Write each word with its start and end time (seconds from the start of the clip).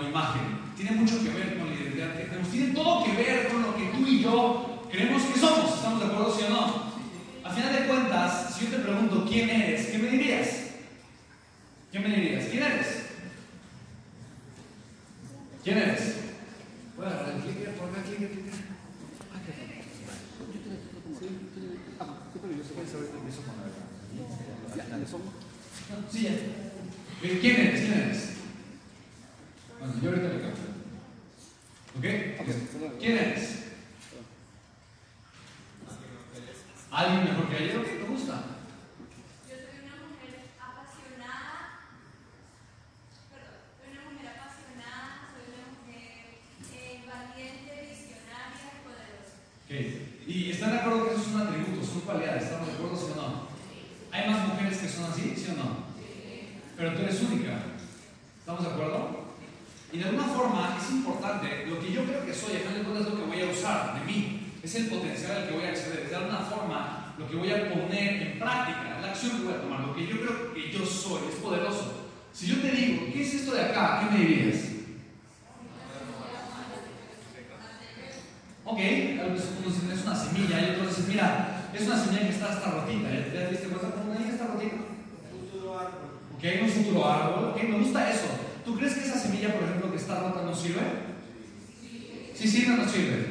autoimagen, 0.00 0.74
tiene 0.76 0.92
mucho 0.92 1.22
que 1.22 1.30
ver 1.30 1.58
con 1.58 1.68
la 1.68 1.74
identidad 1.74 2.16
que 2.16 2.24
tenemos, 2.24 2.50
tiene 2.50 2.74
todo 2.74 3.04
que 3.04 3.12
ver 3.12 3.48
con 3.48 3.62
lo 3.62 3.76
que 3.76 3.84
tú 3.86 4.06
y 4.06 4.22
yo 4.22 4.88
creemos 4.90 5.22
que 5.22 5.38
somos. 5.38 5.74
¿Estamos 5.74 6.00
de 6.00 6.06
acuerdo, 6.06 6.36
sí 6.36 6.44
o 6.46 6.50
no? 6.50 6.90
A 7.44 7.52
final 7.52 7.72
de 7.72 7.86
cuentas, 7.86 8.54
si 8.54 8.64
yo 8.64 8.76
te 8.76 8.82
pregunto 8.82 9.26
quién 9.28 9.50
eres, 9.50 9.86
¿qué 9.86 9.98
me 9.98 10.10
dirías? 10.10 10.48
¿Qué 11.92 11.98
me 11.98 12.08
dirías? 12.08 12.44
¿Quién 12.50 12.62
eres? 12.62 12.86
¿Quién 15.62 15.78
eres? 15.78 16.16
Voy 16.96 17.06
a 17.06 17.08
agarrar 17.10 17.34
el 17.34 17.42
clicker, 17.42 17.74
por 17.74 17.88
acá, 17.90 18.02
clicker, 18.02 18.30
clicker. 18.30 18.50
Sí, 26.10 26.22
ya. 26.22 26.30
Eh, 26.30 27.38
¿Quién 27.40 27.56
eres? 27.60 27.80
¿Quién 27.80 27.92
eres? 27.92 28.30
Bueno, 29.80 29.94
yo 30.02 30.10
ahorita 30.10 30.28
le 30.28 30.40
cambio. 30.40 30.70
¿Ok? 31.96 32.98
¿Quién 32.98 33.16
eres? 33.16 33.64
¿Alguien 36.90 37.24
mejor 37.24 37.48
que 37.48 37.56
ayer? 37.56 37.78
¿O 37.78 37.82
qué 37.82 37.96
te 37.96 38.04
gusta? 38.04 38.44
Yo 39.48 39.56
soy 39.56 39.80
una 39.88 39.96
mujer 40.04 40.52
apasionada, 40.60 41.88
perdón, 43.32 43.56
soy 43.80 43.88
una 43.96 44.04
mujer 44.10 44.26
apasionada, 44.36 45.32
soy 45.32 45.48
una 45.48 45.64
mujer 45.72 46.44
eh, 46.76 47.00
valiente, 47.08 47.72
visionaria 47.88 48.68
y 48.68 48.84
poderosa. 48.84 49.48
Ok. 49.64 50.28
¿Y 50.28 50.50
están 50.50 50.72
de 50.72 50.78
acuerdo 50.78 51.08
que 51.08 51.14
eso 51.14 51.22
es 51.22 51.32
un 51.32 51.40
atributo, 51.40 51.80
son 51.86 52.00
cualidades? 52.02 52.44
¿Estamos 52.44 52.68
de 52.68 52.74
acuerdo, 52.74 52.96
sí 53.00 53.12
o 53.12 53.16
no? 53.16 53.48
¿Hay 54.12 54.28
más 54.28 54.48
mujeres 54.48 54.76
que 54.76 54.88
son 54.88 55.04
así, 55.10 55.32
sí 55.34 55.46
o 55.52 55.56
no? 55.56 55.90
Pero 56.80 56.94
tú 56.94 57.02
eres 57.02 57.20
única. 57.20 57.60
¿Estamos 58.38 58.64
de 58.64 58.70
acuerdo? 58.70 59.20
Y 59.92 59.98
de 59.98 60.04
alguna 60.04 60.24
forma 60.24 60.78
es 60.80 60.90
importante, 60.90 61.66
lo 61.66 61.78
que 61.78 61.92
yo 61.92 62.04
creo 62.04 62.24
que 62.24 62.32
soy, 62.32 62.56
a 62.56 62.60
final 62.60 62.78
de 62.78 62.84
cuentas 62.84 63.06
es 63.06 63.12
lo 63.12 63.18
que 63.18 63.26
voy 63.26 63.42
a 63.42 63.52
usar 63.52 64.00
de 64.00 64.10
mí, 64.10 64.48
es 64.62 64.74
el 64.76 64.86
potencial 64.86 65.36
al 65.36 65.48
que 65.48 65.56
voy 65.56 65.64
a 65.64 65.68
acceder, 65.68 66.08
de 66.08 66.16
alguna 66.16 66.38
forma 66.38 67.14
lo 67.18 67.28
que 67.28 67.36
voy 67.36 67.52
a 67.52 67.68
poner 67.68 68.22
en 68.22 68.38
práctica, 68.38 68.98
la 68.98 69.10
acción 69.10 69.36
que 69.36 69.44
voy 69.44 69.54
a 69.54 69.60
tomar, 69.60 69.80
lo 69.80 69.94
que 69.94 70.06
yo 70.06 70.20
creo 70.22 70.54
que 70.54 70.72
yo 70.72 70.86
soy, 70.86 71.28
es 71.28 71.34
poderoso. 71.36 72.08
Si 72.32 72.46
yo 72.46 72.62
te 72.62 72.70
digo, 72.70 73.12
¿qué 73.12 73.22
es 73.24 73.34
esto 73.34 73.52
de 73.52 73.60
acá? 73.60 74.00
¿Qué 74.00 74.16
me 74.16 74.24
dirías? 74.24 74.56
Ok, 78.64 78.78
algunos 79.20 79.66
dicen 79.66 79.90
es 79.92 80.06
una 80.06 80.16
semilla, 80.16 80.60
y 80.62 80.70
otros 80.70 80.96
dicen, 80.96 81.08
mira, 81.08 81.70
es 81.74 81.86
una 81.86 82.02
semilla 82.02 82.22
que 82.22 82.28
está 82.30 82.52
hasta 82.54 82.70
rotita. 82.70 83.10
¿Ya 83.10 83.48
te 83.48 83.50
diste 83.50 83.68
cuenta 83.68 83.96
cómo 83.96 84.12
una 84.12 84.26
está 84.26 84.46
rotita? 84.46 84.89
Ok, 86.40 86.62
un 86.62 86.68
futuro 86.70 87.06
árbol. 87.10 87.50
Ok, 87.50 87.62
me 87.64 87.78
gusta 87.78 88.10
eso. 88.10 88.26
¿Tú 88.64 88.76
crees 88.76 88.94
que 88.94 89.00
esa 89.00 89.18
semilla, 89.18 89.52
por 89.54 89.64
ejemplo, 89.64 89.90
que 89.90 89.96
está 89.98 90.20
rota 90.20 90.42
no 90.42 90.54
sirve? 90.54 90.80
Sí 92.34 92.48
sirve 92.48 92.72
o 92.74 92.76
no 92.78 92.88
sirve? 92.88 93.30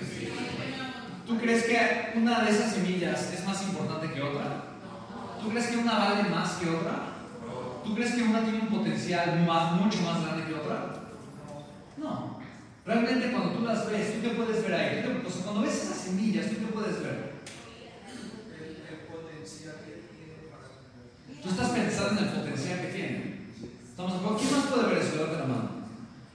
¿Tú 1.25 1.37
crees 1.39 1.63
que 1.63 2.11
una 2.15 2.41
de 2.43 2.51
esas 2.51 2.73
semillas 2.73 3.31
es 3.33 3.45
más 3.45 3.61
importante 3.63 4.11
que 4.13 4.21
otra? 4.21 4.63
¿Tú 5.41 5.49
crees 5.49 5.67
que 5.67 5.77
una 5.77 5.97
vale 5.97 6.29
más 6.29 6.51
que 6.53 6.69
otra? 6.69 6.99
¿Tú 7.83 7.95
crees 7.95 8.13
que 8.13 8.23
una 8.23 8.41
tiene 8.43 8.59
un 8.59 8.67
potencial 8.67 9.39
más, 9.47 9.73
mucho 9.73 10.01
más 10.01 10.21
grande 10.23 10.45
que 10.45 10.53
otra? 10.53 11.01
No. 11.97 12.39
Realmente 12.85 13.31
cuando 13.31 13.51
tú 13.53 13.65
las 13.65 13.89
ves, 13.89 14.15
tú 14.21 14.27
te 14.27 14.35
puedes 14.35 14.63
ver 14.63 14.73
ahí. 14.73 15.01
Te- 15.03 15.41
cuando 15.43 15.61
ves 15.61 15.83
esas 15.83 15.97
semillas, 15.97 16.47
tú 16.47 16.55
te 16.55 16.71
puedes 16.71 17.01
ver. 17.01 17.29
Tú 21.41 21.49
estás 21.49 21.69
pensando 21.69 22.21
en 22.21 22.27
el 22.27 22.33
potencial 22.33 22.81
que 22.81 22.87
tiene. 22.87 23.39
¿Estamos 23.89 24.11
de 24.13 24.17
acuerdo? 24.19 24.37
¿Quién 24.39 24.49
la 25.27 25.45
mano. 25.45 25.69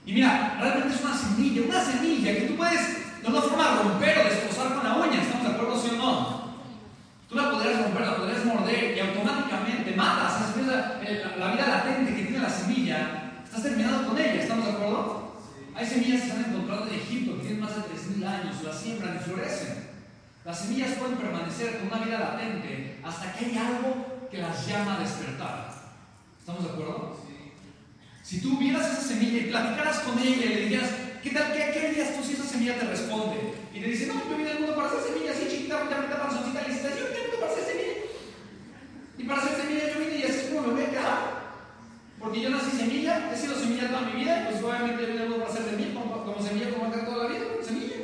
Y 0.05 0.13
mira, 0.13 0.57
realmente 0.59 0.95
es 0.95 1.01
una 1.01 1.17
semilla, 1.17 1.61
una 1.67 1.83
semilla 1.83 2.33
que 2.33 2.41
tú 2.41 2.55
puedes 2.55 3.21
de 3.21 3.27
una 3.27 3.41
forma 3.41 3.81
romper 3.81 4.19
o 4.19 4.23
destrozar 4.29 4.75
con 4.75 4.83
la 4.83 4.95
uña. 4.97 5.21
¿Estamos 5.21 5.47
de 5.47 5.53
acuerdo, 5.55 5.81
sí 5.81 5.89
o 5.93 5.97
no? 5.97 6.45
Tú 7.27 7.35
la 7.35 7.51
podrías 7.51 7.81
romper, 7.81 8.01
la 8.01 8.15
podrías 8.17 8.45
morder 8.45 8.95
y 8.95 8.99
automáticamente 8.99 9.95
matas. 9.95 10.41
Es 10.41 10.55
decir, 10.55 10.71
la, 11.37 11.51
vida 11.51 11.67
latente 11.67 12.15
que 12.15 12.23
tiene 12.23 12.39
la 12.39 12.49
semilla, 12.49 13.31
estás 13.43 13.63
terminando 13.63 14.07
con 14.07 14.17
ella. 14.17 14.41
¿Estamos 14.41 14.65
de 14.65 14.71
acuerdo? 14.73 15.35
Hay 15.75 15.85
semillas 15.85 16.21
que 16.21 16.27
se 16.27 16.33
han 16.33 16.45
encontrado 16.45 16.87
en 16.87 16.93
Egipto 16.93 17.35
que 17.35 17.41
tienen 17.41 17.59
más 17.61 17.75
de 17.75 17.81
3.000 17.81 18.27
años, 18.27 18.63
las 18.63 18.79
siembran 18.79 19.15
y 19.15 19.23
florecen. 19.23 19.89
Las 20.45 20.59
semillas 20.59 20.91
pueden 20.99 21.17
permanecer 21.17 21.79
con 21.79 21.87
una 21.87 22.05
vida 22.05 22.19
latente 22.19 22.99
hasta 23.03 23.33
que 23.33 23.45
hay 23.45 23.57
algo 23.57 24.27
que 24.29 24.37
las 24.37 24.67
llama 24.67 24.95
a 24.95 24.99
despertar. 24.99 25.73
¿Estamos 26.39 26.63
de 26.63 26.69
acuerdo? 26.69 27.14
Si 28.25 28.41
tú 28.41 28.57
vieras 28.57 28.91
esa 28.91 29.01
semilla 29.13 29.37
y 29.37 29.49
platicaras 29.51 29.99
con 29.99 30.17
ella 30.17 30.45
y 30.45 30.49
le 30.49 30.61
dijeras, 30.61 30.89
¿qué 31.21 31.29
tal? 31.29 31.53
¿Qué, 31.53 31.61
harías 31.61 32.17
tú 32.17 32.23
si 32.23 32.33
esa 32.33 32.43
semilla 32.43 32.79
te 32.79 32.87
responde? 32.87 33.37
Y 33.71 33.79
te 33.79 33.85
dice, 33.85 34.07
no, 34.07 34.15
yo 34.27 34.35
vine 34.35 34.49
al 34.49 34.59
mundo 34.61 34.75
para 34.75 34.87
hacer 34.87 35.13
semillas, 35.13 35.37
así 35.37 35.47
chiquita, 35.47 35.83
bonita, 35.83 36.17
panzoncita, 36.19 36.67
lisita, 36.67 36.89
yo 36.89 37.05
vine 37.05 37.21
al 37.21 37.27
mundo 37.29 37.39
para 37.39 37.51
hacer 37.53 37.65
semilla. 37.69 37.93
Y 39.19 39.23
para 39.25 39.41
hacer 39.43 39.55
semilla 39.61 39.93
yo 39.93 39.99
vine 39.99 40.17
y 40.17 40.23
así 40.23 40.39
es 40.39 40.45
como 40.49 40.61
me 40.65 40.73
voy 40.73 40.83
a 40.85 40.89
quedar. 40.89 41.21
Porque 42.17 42.41
yo 42.41 42.49
nací 42.49 42.71
semilla, 42.71 43.29
he 43.31 43.37
sido 43.37 43.53
semilla 43.53 43.89
toda 43.89 44.01
mi 44.09 44.13
vida, 44.17 44.41
y 44.41 44.45
pues 44.49 44.63
obviamente 44.63 45.01
yo 45.03 45.07
vine 45.07 45.21
al 45.21 45.29
mundo 45.29 45.45
para 45.45 45.53
hacer 45.53 45.69
semilla, 45.69 45.93
como, 45.93 46.41
semilla, 46.41 46.69
como 46.73 46.85
acá 46.89 47.05
toda 47.05 47.17
la 47.23 47.29
vida, 47.29 47.45
semilla. 47.61 47.97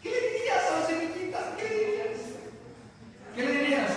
¿Qué 0.00 0.08
le 0.08 0.20
dirías 0.40 0.64
a 0.72 0.80
la 0.80 0.86
semillita? 0.88 1.38
¿Qué 1.60 1.64
le 1.68 1.74
dirías? 1.76 2.20
¿Qué 3.36 3.42
le 3.44 3.52
dirías? 3.60 3.92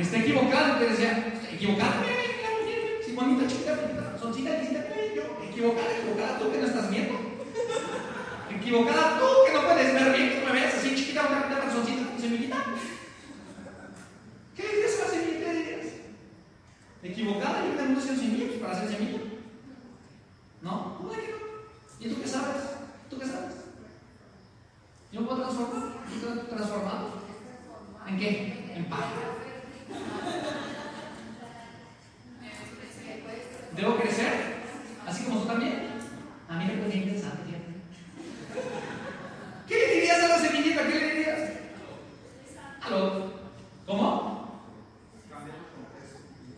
Que 0.00 0.02
está 0.02 0.16
equivocado, 0.16 0.78
te 0.78 0.88
decía, 0.88 1.12
equivocado, 1.52 2.00
mira, 2.00 2.16
mira, 2.16 2.32
mira, 2.32 2.48
mira, 2.64 2.82
Simonita, 3.42 3.48
chiquita, 3.48 3.74
chiquita, 3.76 4.18
soncita, 4.18 4.50
lista, 4.60 4.84
yo, 5.14 5.22
equivocada, 5.48 5.96
equivocada, 5.98 6.38
tú 6.38 6.52
que 6.52 6.58
no 6.58 6.66
estás 6.66 6.90
viendo. 6.90 7.14
Equivocada 8.50 9.18
tú 9.18 9.26
que 9.46 9.52
no 9.52 9.62
puedes 9.66 9.94
ver 9.94 10.16
bien, 10.16 10.30
que 10.40 10.46
me 10.46 10.52
veas 10.52 10.74
así 10.74 10.94
chiquita, 10.94 11.26
una 11.26 11.46
una 11.46 11.60
personcita, 11.60 12.02
semillita. 12.20 12.56
¿Qué 14.56 14.62
le 14.62 14.68
dirías 14.74 14.94
a 15.00 15.04
la 15.04 15.10
semilla? 15.10 15.38
¿Qué 15.38 15.52
le 15.52 15.58
dirías? 15.58 15.86
Equivocada, 17.02 17.64
yo 17.66 17.72
tengo 17.74 17.98
hacer 17.98 18.16
semilla 18.16 18.46
pues, 18.46 18.58
para 18.60 18.72
hacer 18.76 18.88
semilla. 18.96 19.18
¿No? 20.62 20.94
¿Cómo 20.98 21.10
de 21.12 21.20
que 21.20 21.28
no? 21.32 21.36
¿Y 22.00 22.08
tú 22.14 22.22
qué 22.22 22.28
sabes? 22.28 22.62
¿Tú 23.10 23.18
qué 23.18 23.26
sabes? 23.26 23.54
¿Yo 25.10 25.20
me 25.20 25.26
puedo 25.26 25.42
transformar? 25.42 25.82
¿Yo 26.22 26.28
te 26.28 26.40
transformado? 26.54 27.08
¿En 28.06 28.18
qué? 28.18 28.72
En 28.76 28.84
pájaro. 28.86 29.32
¿Debo 33.76 33.96
crecer? 33.96 34.32
¿Así 35.06 35.24
como 35.24 35.40
tú 35.40 35.46
también? 35.46 35.88
A 36.48 36.56
mí 36.58 36.64
me 36.66 36.74
puede 36.74 36.96
interesante, 36.98 37.38
fíjate. 37.46 37.72
¿Qué 39.66 39.74
le 39.74 39.94
dirías 39.94 40.22
a 40.22 40.28
la 40.28 40.38
semillita? 40.38 40.86
¿Qué 40.86 40.94
le 40.94 41.14
dirías? 41.14 41.50
¿Aló? 42.82 43.32
¿Cómo? 43.86 44.62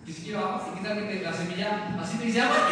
Que 0.05 0.13
si 0.13 0.23
quiero 0.23 0.41
agua, 0.41 0.69
y 0.75 0.79
qué 0.83 0.89
tal 0.89 0.99
que 0.99 1.15
te- 1.15 1.23
la 1.23 1.33
semilla 1.33 1.97
así 2.01 2.19
te 2.19 2.25
dice 2.27 2.41
agua. 2.41 2.69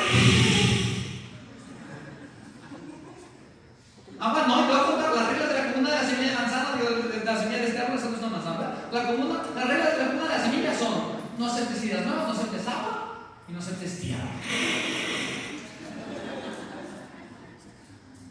Agua 4.22 4.44
no, 4.46 4.54
y 4.62 4.66
te 4.66 4.72
voy 4.72 5.02
a 5.02 5.14
las 5.16 5.28
reglas 5.30 5.48
de 5.48 5.54
la 5.54 5.72
comuna 5.72 5.90
de 5.90 5.96
la 5.96 6.08
semilla 6.08 6.30
de 6.30 6.36
manzana, 6.36 6.70
de, 6.76 7.18
de 7.18 7.24
la 7.24 7.36
semilla 7.40 7.58
de 7.58 7.66
este 7.66 7.78
árbol, 7.80 7.98
esa 7.98 8.08
no 8.08 8.16
es 8.16 8.22
una 8.22 8.30
manzana. 8.30 8.74
La 8.92 9.06
comuna, 9.06 9.42
las 9.54 9.66
reglas 9.66 9.92
de 9.92 9.98
la 9.98 10.06
comuna 10.06 10.28
de 10.28 10.38
la 10.38 10.44
semilla 10.44 10.78
son 10.78 10.94
no 11.38 11.46
aceptes 11.46 11.84
ideas 11.84 12.06
nuevas, 12.06 12.28
no 12.28 12.32
aceptes 12.32 12.68
agua 12.68 13.18
y 13.48 13.52
no 13.52 13.58
aceptes 13.58 14.00
tierra. 14.00 14.28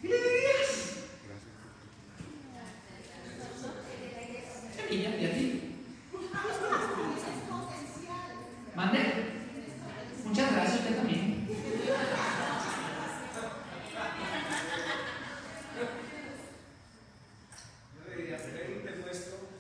¿Qué 0.01 0.07
le 0.07 0.15
dirías? 0.15 0.69
Semilla, 4.77 5.09
¿y 5.17 5.25
a 5.25 5.33
ti? 5.33 5.75
¿Mande? 8.75 8.99
Muchas 10.25 10.51
gracias, 10.53 10.79
usted 10.79 10.95
también. 10.95 11.31
Yo 17.95 18.09
le 18.09 18.15
diría, 18.15 18.37
seré 18.39 18.77
un 18.77 18.83
te 18.85 19.01
muestro 19.01 19.51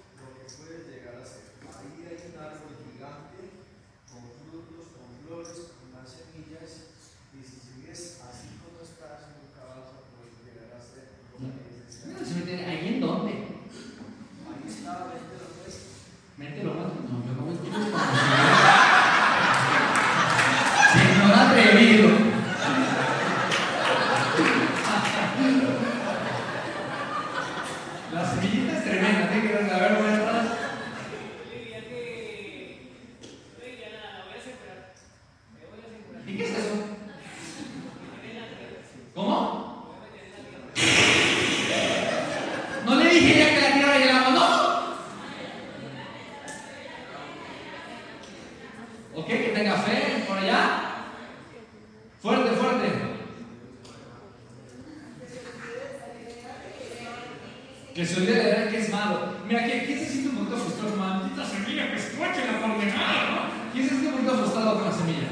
Que 57.93 58.05
se 58.05 58.15
olvide 58.15 58.35
de 58.35 58.43
ver 58.43 58.69
que 58.69 58.79
es 58.79 58.89
malo. 58.89 59.35
Mira, 59.45 59.63
¿quién 59.63 59.99
se 59.99 60.07
siente 60.07 60.29
un 60.29 60.37
poquito 60.37 60.57
frustrado? 60.57 60.95
Maldita 60.95 61.45
semilla 61.45 61.91
que 61.91 61.97
escuche 61.97 62.47
la 62.51 62.61
condenada, 62.61 63.29
¿no? 63.29 63.71
¿Quién 63.73 63.83
se 63.83 63.89
siente 63.89 64.07
un 64.07 64.13
poquito 64.13 64.37
frustrado 64.37 64.75
con 64.75 64.85
la 64.85 64.91
semilla? 64.91 65.27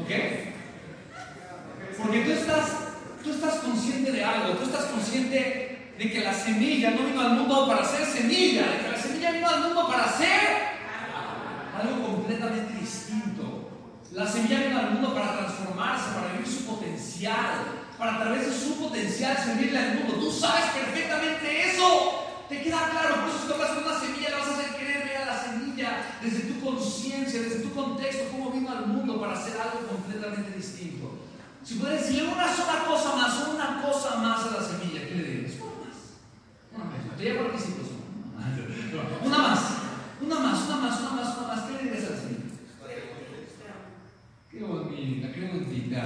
¿Ok? 0.00 0.10
Porque 1.98 2.20
tú 2.20 2.30
estás, 2.30 2.70
tú 3.22 3.30
estás 3.30 3.54
consciente 3.56 4.12
de 4.12 4.24
algo, 4.24 4.54
tú 4.54 4.64
estás 4.64 4.84
consciente 4.84 5.92
de 5.98 6.12
que 6.12 6.20
la 6.20 6.32
semilla 6.32 6.92
no 6.92 7.04
vino 7.04 7.20
al 7.20 7.32
mundo 7.32 7.66
para 7.66 7.84
ser 7.84 8.06
semilla, 8.06 8.62
de 8.68 8.78
que 8.78 8.90
la 8.92 8.98
semilla 8.98 9.32
vino 9.32 9.48
al 9.48 9.60
mundo 9.60 9.88
para 9.88 10.08
ser 10.08 10.40
algo 11.76 12.06
completamente 12.06 12.74
La 14.14 14.28
semilla 14.28 14.60
vino 14.60 14.78
al 14.78 14.90
mundo 14.92 15.12
para 15.12 15.36
transformarse, 15.38 16.14
para 16.14 16.32
vivir 16.34 16.46
su 16.46 16.64
potencial, 16.64 17.82
para 17.98 18.14
a 18.14 18.22
través 18.22 18.46
de 18.46 18.52
su 18.54 18.78
potencial 18.78 19.36
servirle 19.36 19.76
al 19.76 19.94
mundo. 19.96 20.14
Tú 20.14 20.30
sabes 20.30 20.66
perfectamente 20.70 21.70
eso. 21.70 22.22
Te 22.48 22.62
queda 22.62 22.90
claro, 22.90 23.26
por 23.26 23.32
si 23.32 23.48
tocas 23.48 23.76
una 23.76 23.98
semilla 23.98 24.28
le 24.28 24.36
vas 24.36 24.46
a 24.46 24.52
hacer 24.54 24.76
querer 24.76 25.02
ver 25.02 25.16
a 25.16 25.26
la 25.26 25.42
semilla 25.42 26.14
desde 26.22 26.42
tu 26.42 26.60
conciencia, 26.60 27.42
desde 27.42 27.60
tu 27.60 27.74
contexto, 27.74 28.30
cómo 28.30 28.52
vino 28.52 28.70
al 28.70 28.86
mundo 28.86 29.18
para 29.18 29.32
hacer 29.32 29.58
algo 29.58 29.84
completamente 29.88 30.56
distinto. 30.56 31.18
Si 31.64 31.74
puedes 31.74 32.02
decirle 32.02 32.28
una 32.28 32.54
sola 32.54 32.84
cosa 32.86 33.16
más, 33.16 33.48
una 33.48 33.82
cosa 33.82 34.16
más 34.16 34.46
a 34.46 34.60
la 34.60 34.62
semilla, 34.62 35.08
¿qué 35.08 35.14
le 35.14 35.24
dirías? 35.24 35.54
Una 35.58 35.74
más. 35.82 35.98
Una 36.70 36.84
más. 36.84 37.16
Te 37.16 37.24
ya 37.24 37.42
participo. 37.42 37.82
Una 39.24 39.38
más. 39.38 39.60
Una 40.20 40.38
más, 40.38 40.66
una 40.68 40.76
más, 40.76 41.00
una 41.00 41.10
más, 41.10 41.36
una 41.36 41.46
más. 41.48 41.62
¿Qué 41.64 41.72
le 41.72 41.90
dirías 41.90 42.06
a 42.06 42.10
la 42.10 42.16
semilla? 42.16 42.23
Qué 44.54 44.62
bonita, 44.62 45.32
qué 45.32 45.40
bonita. 45.48 46.04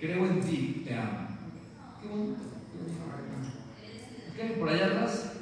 Creo 0.00 0.24
en 0.26 0.40
ti, 0.40 0.82
te 0.86 0.94
amo. 0.94 1.28
Qué 2.00 2.08
bonito. 2.08 2.40
¿Qué? 4.34 4.42
¿Por 4.58 4.68
allá 4.70 4.86
atrás? 4.86 5.32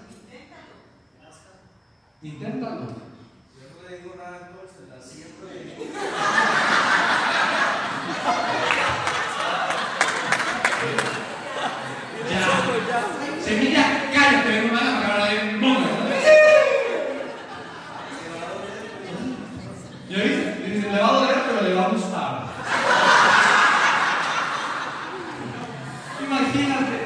Inténtalo. 2.22 2.80
Yo 2.80 2.86
no 3.76 3.88
le 3.88 3.98
digo 3.98 4.14
nada, 4.16 4.50
se 4.76 4.88
la 4.90 5.00
siento. 5.00 5.46
Ya. 12.30 12.46
Semilla, 13.42 14.10
cállate, 14.12 14.62
no 14.62 14.72
me 14.72 14.78
hagas 14.80 14.94
acabar 15.04 15.20
ahí 15.22 15.36
en 15.38 15.60
mundo. 15.60 15.88
¿Ya 20.08 20.16
viste? 20.16 20.70
Dice, 20.70 20.90
le 20.90 21.00
va 21.00 21.08
a 21.08 21.12
doler, 21.12 21.36
pero 21.46 21.62
le 21.68 21.74
va 21.74 21.84
a 21.84 21.88
gustar. 21.88 22.50
Imagínate. 26.24 26.98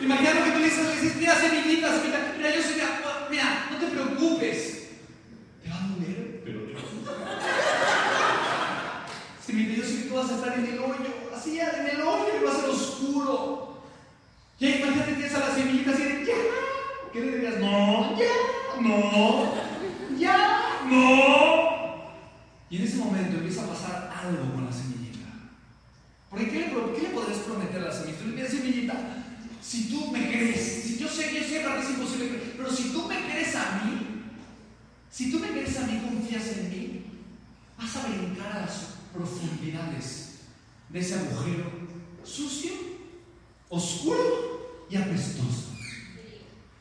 Imagínate 0.00 0.42
que 0.44 0.50
tú 0.50 0.58
le 0.58 0.64
dices, 0.64 0.84
le 0.86 0.92
dices, 1.00 1.16
mira, 1.16 1.34
semillita, 1.34 1.88
semillita, 1.90 2.18
mira, 2.36 2.50
yo 2.54 2.62
soy, 2.62 2.74
mira, 3.30 3.66
no 3.70 3.76
te 3.78 3.86
preocupes. 3.86 4.88
Te 5.62 5.70
va 5.70 5.76
a 5.76 5.88
doler, 5.88 6.42
pero 6.44 6.60
te 6.60 6.74
va 6.74 6.80
a 6.80 6.82
gustar. 6.82 7.14
Semillita, 9.44 9.82
yo 9.82 9.88
sé 9.88 10.02
que 10.02 10.08
tú 10.08 10.14
vas 10.14 10.30
a 10.30 10.34
estar 10.36 10.58
en 10.58 10.66
el 10.66 10.78
hoyo, 10.78 11.12
así, 11.34 11.58
en 11.58 11.86
el 11.86 12.00
hoyo, 12.02 12.26
y 12.40 12.44
va 12.44 12.52
a 12.52 12.54
ser 12.54 12.70
oscuro. 12.70 13.82
Ya 14.58 14.68
imagínate 14.70 15.10
que 15.10 15.16
tienes 15.16 15.34
a 15.34 15.38
la 15.40 15.54
semillita 15.54 15.90
así 15.90 16.02
de, 16.02 16.24
ya. 16.26 16.34
¿Qué 17.12 17.20
le 17.20 17.32
dirías? 17.32 17.58
No, 17.60 18.16
ya, 18.18 18.32
no, 18.80 19.52
ya, 20.18 20.36
no. 20.88 21.76
Y 22.70 22.76
en 22.76 22.82
ese 22.82 22.96
momento 22.96 23.36
empieza 23.36 23.64
a 23.64 23.68
pasar 23.68 24.10
algo 24.24 24.54
con 24.54 24.64
la 24.64 24.72
semillita. 24.72 25.26
Porque 26.30 26.48
¿qué 26.50 26.58
le, 26.58 26.66
qué 26.66 27.02
le 27.02 27.08
podrías 27.10 27.38
prometer 27.40 27.82
a 27.82 27.86
la 27.86 27.92
semillita? 27.92 28.22
Tú 28.22 28.28
le 28.30 28.34
pides, 28.34 28.50
semillita, 28.50 28.94
si 29.62 29.88
tú 29.90 30.10
me 30.10 30.26
crees, 30.26 30.82
si 30.82 30.96
yo 30.98 31.06
sé 31.08 31.28
que 31.28 31.40
yo 31.40 31.46
sé 31.46 31.62
que 31.62 31.78
es 31.80 31.90
imposible, 31.90 32.26
pero 32.56 32.70
si 32.72 32.84
tú 32.90 33.06
me 33.06 33.20
crees 33.30 33.54
a 33.56 33.82
mí, 33.84 34.22
si 35.10 35.30
tú 35.30 35.38
me 35.38 35.48
crees 35.50 35.76
a 35.78 35.86
mí, 35.86 36.00
confías 36.00 36.48
en 36.56 36.70
mí, 36.70 37.04
vas 37.78 37.94
a 37.96 38.06
brincar 38.08 38.52
a 38.56 38.60
las 38.62 38.86
profundidades 39.12 40.38
de 40.88 40.98
ese 40.98 41.14
agujero 41.14 41.70
sucio, 42.24 42.72
oscuro 43.68 44.86
y 44.90 44.96
apestoso. 44.96 45.66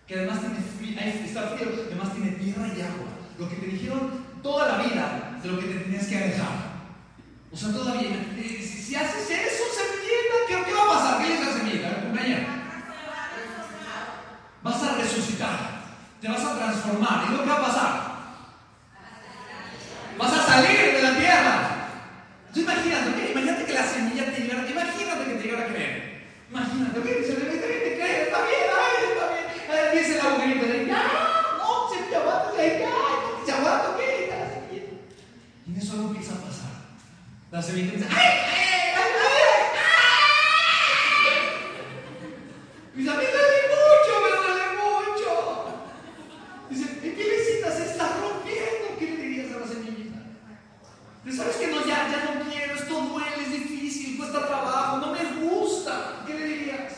Que 0.08 0.16
además 0.16 0.40
tiene 0.40 0.60
frío, 0.78 1.00
está 1.00 1.42
frío, 1.50 1.70
además 1.88 2.14
tiene 2.14 2.32
tierra 2.32 2.68
y 2.68 2.82
agua. 2.82 3.10
Lo 3.40 3.50
que 3.50 3.56
te 3.56 3.68
dijeron 3.68 4.26
toda 4.44 4.78
la 4.78 4.84
vida 4.84 5.40
de 5.42 5.50
lo 5.50 5.60
que 5.60 5.68
te 5.68 5.80
tenías 5.80 6.06
que 6.06 6.18
alejar. 6.18 6.76
O 7.52 7.58
sea, 7.58 7.72
todavía, 7.72 8.12
si, 8.36 8.96
haces 8.96 9.32
eso, 9.32 9.64
semillita, 9.72 10.36
¿qué, 10.48 10.64
¿qué, 10.66 10.74
va 10.74 10.84
a 10.84 10.94
pasar? 10.94 11.26
¿Qué 11.26 11.38
a 11.38 11.40
la 11.40 11.58
semillita? 11.58 11.88
A 11.88 11.92
ver, 11.92 12.04
compañera. 12.04 12.48
Vas 14.62 14.84
a 14.84 14.96
resucitar, 14.98 15.58
te 16.20 16.28
vas 16.28 16.44
a 16.44 16.58
transformar. 16.58 17.26
¿Y 17.30 17.32
lo 17.32 17.44
que 17.44 17.50
va 17.50 17.56
a 17.56 17.66
pasar? 17.66 18.16
Vas 20.18 20.34
a 20.34 20.46
salir 20.46 20.96
de 20.96 21.02
la 21.02 21.18
tierra. 21.18 21.76
Tú 22.54 22.62
imagínate, 22.62 23.10
¿okay? 23.10 23.32
imagínate 23.32 23.66
que 23.66 23.74
la 23.74 23.84
semilla 23.84 24.26
te 24.26 24.42
llegara, 24.42 24.70
imagínate 24.70 25.26
que 25.26 25.34
te 25.36 25.44
llegara 25.44 25.66
a 25.66 25.68
creer. 25.68 26.24
Imagínate, 26.50 27.00
¿ok? 27.00 27.06
Se 27.06 27.38
le 27.38 27.46
mete, 27.52 27.68
te 27.68 27.96
cree, 27.96 28.24
está 28.24 28.40
bien, 28.48 28.68
ay, 28.72 28.96
está 29.12 29.26
bien. 29.32 29.46
Ahí 29.72 29.98
dice 29.98 30.20
el 30.20 30.26
agujerito, 30.26 30.66
de, 30.66 30.86
ya, 30.88 31.04
no, 31.58 31.90
se 31.90 32.04
te 32.04 32.16
aguanta, 32.16 32.52
ya, 32.56 32.90
no, 32.90 33.46
se 33.46 33.52
aguanta, 33.52 33.90
¿ok? 33.90 34.00
Y 35.68 35.72
en 35.72 35.78
eso 35.78 35.94
algo 35.94 36.08
empieza 36.10 36.34
a 36.34 36.38
pasar. 36.38 36.72
La 37.66 37.72
semilla 37.72 37.94
dice, 37.94 38.06
¡ay, 38.12 38.16
ay, 38.16 38.94
ay, 38.96 39.12
ay! 39.74 40.06
Dice, 42.94 43.10
a 43.10 43.14
mí 43.16 43.24
me 43.26 43.32
duele 43.32 43.60
mucho, 43.74 44.12
me 44.22 44.30
duele 44.38 44.66
mucho. 44.86 45.30
Dice, 46.70 46.86
¿en 47.02 47.12
qué 47.16 47.24
necesitas? 47.26 47.74
Se 47.74 47.86
está 47.86 48.06
rompiendo. 48.22 48.86
¿Qué 49.00 49.06
le 49.06 49.18
dirías 49.18 49.50
a 49.56 49.62
la 49.62 49.68
semillita? 49.68 50.20
Dice, 51.24 51.38
¿sabes 51.38 51.56
que 51.56 51.68
no? 51.70 51.84
Ya, 51.88 52.08
ya 52.08 52.36
no 52.36 52.52
quiero, 52.52 52.76
esto 52.76 53.02
duele, 53.02 53.42
es 53.42 53.52
difícil, 53.52 54.18
cuesta 54.18 54.46
trabajo, 54.46 54.98
no 54.98 55.12
me 55.12 55.24
gusta. 55.42 56.22
¿Qué 56.28 56.36
le 56.36 56.46
dirías? 56.46 56.94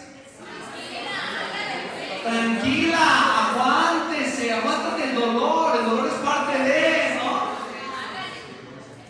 Tranquila, 2.23 3.51
aguántese, 3.51 4.51
aguántate 4.51 5.03
el 5.05 5.15
dolor, 5.15 5.79
el 5.79 5.85
dolor 5.85 6.07
es 6.07 6.15
parte 6.15 6.59
de, 6.61 7.15
¿no? 7.15 7.55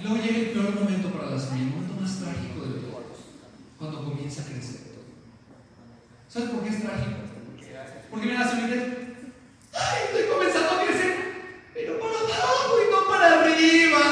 Luego 0.04 0.18
llega 0.24 0.38
el 0.38 0.52
peor 0.52 0.76
momento 0.76 1.10
para 1.10 1.32
la 1.32 1.40
semilla, 1.40 1.64
el 1.64 1.72
momento 1.72 1.96
más 2.00 2.20
trágico 2.20 2.62
de 2.62 2.80
todos, 2.82 3.18
cuando 3.80 4.04
comienza 4.06 4.44
a 4.44 4.46
crecer. 4.46 4.82
¿Sabes 6.30 6.50
por 6.52 6.64
qué 6.64 6.70
es 6.70 6.84
trágico? 6.84 7.18
Porque 8.12 8.28
mira 8.28 8.42
la 8.42 8.52
semilla, 8.52 8.75
¡ay, 9.74 10.00
estoy 10.06 10.28
comenzando 10.30 10.70
a 10.70 10.86
crecer! 10.86 11.16
Pero 11.74 12.00
para 12.00 12.14
abajo 12.14 12.78
y 12.78 12.92
no 12.92 13.08
para 13.10 13.42
arriba. 13.42 14.04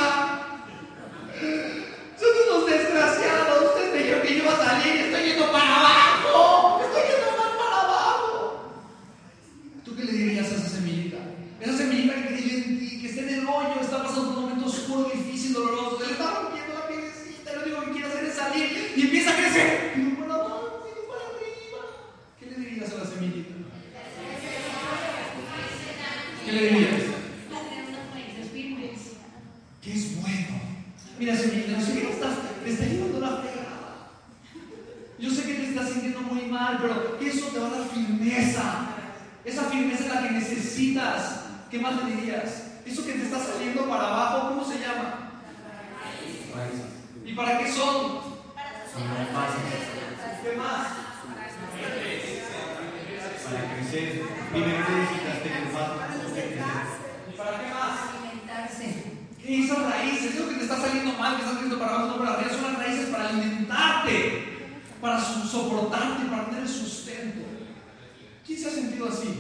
Son 2.20 2.34
unos 2.50 2.70
desgraciados, 2.70 3.66
ustedes 3.70 3.94
me 3.94 4.00
dijeron 4.00 4.22
que 4.24 4.30
yo 4.34 4.44
iba 4.44 4.54
a 4.54 4.66
salir 4.66 4.96
y 4.96 5.00
estoy 5.02 5.24
yendo 5.30 5.52
para 5.52 5.76
abajo. 5.80 6.82
Estoy 6.82 7.04
yendo 7.14 7.30
más 7.38 7.52
para 7.62 7.78
abajo. 7.84 8.84
¿Tú 9.86 9.96
qué 9.96 10.04
le 10.04 10.12
dirías 10.12 10.52
a 10.52 10.56
esa 10.56 10.68
semillita? 10.68 11.20
Esa 11.62 11.78
semillita 11.78 12.16
que 12.16 12.28
creyó 12.28 12.58
en 12.58 12.80
ti, 12.80 13.02
que 13.02 13.08
está 13.10 13.22
en 13.22 13.30
el 13.30 13.48
hoyo, 13.48 13.80
está 13.80 14.04
pasando 14.04 14.30
un 14.32 14.42
momento 14.42 14.66
oscuro, 14.66 15.10
difícil, 15.10 15.54
doloroso, 15.54 16.00
se 16.00 16.06
le 16.08 16.12
está 16.14 16.42
rompiendo 16.42 16.74
la 16.74 16.88
pielecita, 16.88 17.52
y 17.52 17.56
lo 17.56 17.62
único 17.64 17.82
que 17.86 17.92
quiere 17.92 18.08
hacer 18.08 18.24
es 18.26 18.36
salir 18.36 18.94
y 18.96 19.02
empieza 19.02 19.32
a 19.32 19.36
crecer. 19.36 19.94
Y 19.96 20.00
no 20.00 20.20
para 20.20 20.36
abajo, 20.36 20.86
y 20.86 20.90
no 20.96 21.08
para 21.08 21.26
arriba. 21.32 21.80
¿Qué 22.40 22.46
le 22.46 22.56
dirías 22.58 22.92
a 22.92 22.96
la 22.98 23.06
semillita? 23.06 23.56
¿Qué 26.46 26.52
le 26.52 26.62
dirías? 26.70 27.04
Que 29.82 29.94
es 29.94 30.22
bueno. 30.22 30.56
Mira, 31.18 31.36
semillita, 31.36 31.80
yo 31.80 31.86
sé 31.86 31.94
que 31.94 32.02
te 32.02 32.12
estás, 32.12 32.36
te 32.64 32.70
está 32.70 32.86
llevando 32.86 33.20
la 33.20 33.38
fregada. 33.38 34.10
Yo 35.18 35.30
sé 35.32 35.44
que 35.44 35.54
te 35.54 35.70
estás 35.70 35.90
sintiendo 35.90 36.22
muy 36.22 36.45
mal, 36.56 36.80
pero 36.82 37.18
eso 37.22 37.48
te 37.48 37.60
va 37.60 37.68
a 37.68 37.72
dar 37.72 37.88
firmeza. 37.90 38.64
Esa 39.44 39.64
firmeza 39.64 40.06
es 40.06 40.14
la 40.14 40.22
que 40.24 40.32
necesitas. 40.32 41.42
¿Qué 41.70 41.80
más 41.80 42.04
le 42.04 42.16
dirías? 42.16 42.64
Eso 42.86 43.06
que 43.06 43.14
te 43.14 43.24
está 43.24 43.40
saliendo 43.40 43.88
para 43.90 44.08
abajo, 44.08 44.50
¿cómo 44.50 44.64
se 44.64 44.80
llama? 44.80 45.32
¿Y 47.26 47.34
para 47.34 47.58
qué 47.60 47.72
son? 47.72 48.20
¿Qué 50.44 50.58
más? 50.58 50.88
Para 53.44 53.76
crecer. 53.76 54.24
Necesitas 54.54 55.44
tener 55.44 55.66
más. 55.74 55.90
¿Y 57.30 57.38
para 57.38 57.60
qué 57.60 57.74
más? 57.74 58.00
alimentarse. 58.20 59.04
¿Qué 59.42 59.64
esas 59.66 59.92
raíces? 59.92 60.36
Eso 60.36 60.50
que 60.50 60.56
te 60.56 60.64
está 60.64 60.78
saliendo 60.78 61.14
mal, 61.14 61.36
que 61.36 61.42
estás 61.42 61.56
saliendo 61.56 61.80
para 61.80 61.92
abajo, 61.92 62.08
no 62.08 62.18
para 62.18 62.34
arriba, 62.34 62.52
son 62.52 62.74
las 62.74 62.78
raíces 62.84 63.10
para 63.10 63.30
alimentarte, 63.30 64.55
para 65.06 65.22
soportarte, 65.22 66.26
para 66.26 66.50
tener 66.50 66.68
sustento. 66.68 67.46
¿Quién 68.44 68.60
se 68.60 68.68
ha 68.68 68.72
sentido 68.72 69.08
así? 69.08 69.40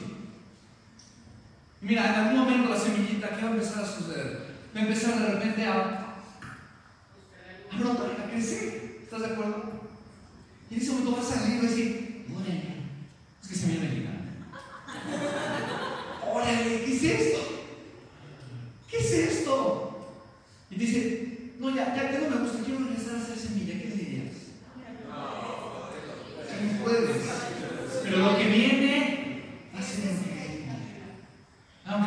Mira, 1.82 2.14
en 2.14 2.20
algún 2.20 2.40
momento 2.42 2.70
la 2.70 2.80
semillita, 2.80 3.36
¿qué 3.36 3.42
va 3.42 3.50
a 3.50 3.54
empezar 3.54 3.84
a 3.84 3.88
suceder? 3.88 4.46
Va 4.76 4.80
a 4.80 4.84
empezar 4.84 5.20
de 5.20 5.28
repente 5.28 5.66
a, 5.66 6.18
a 7.72 7.80
brotar, 7.80 8.12
a 8.12 8.30
crecer. 8.30 9.00
¿Estás 9.02 9.22
de 9.22 9.26
acuerdo? 9.26 9.90
Y 10.70 10.76
en 10.76 10.82
ese 10.82 10.92
momento 10.92 11.16
va 11.16 11.22
a 11.22 11.26
salir 11.26 11.56
y 11.56 11.58
va 11.58 11.64
a 11.64 11.70
decir, 11.72 12.26
órale, 12.32 12.76
es 13.42 13.48
que 13.48 13.56
se 13.56 13.66
me 13.66 13.74
viene 13.74 14.10
Órale, 16.32 16.84
¿qué 16.86 16.96
es 16.96 17.04
esto? 17.04 17.40
¿Qué 18.88 18.98
es 19.00 19.12
esto? 19.12 20.16
Y 20.70 20.76
dice, 20.76 21.54
no, 21.60 21.76
ya, 21.76 21.96
ya 21.96 22.12
tengo 22.12 22.30
me 22.30 22.42
gusta, 22.44 22.64
quiero 22.64 22.82
regresar 22.82 23.16
a 23.16 23.22
hacer 23.24 23.38
semilla, 23.38 23.82
¿qué 23.82 23.90
le 23.90 23.96
dirías? 23.96 24.45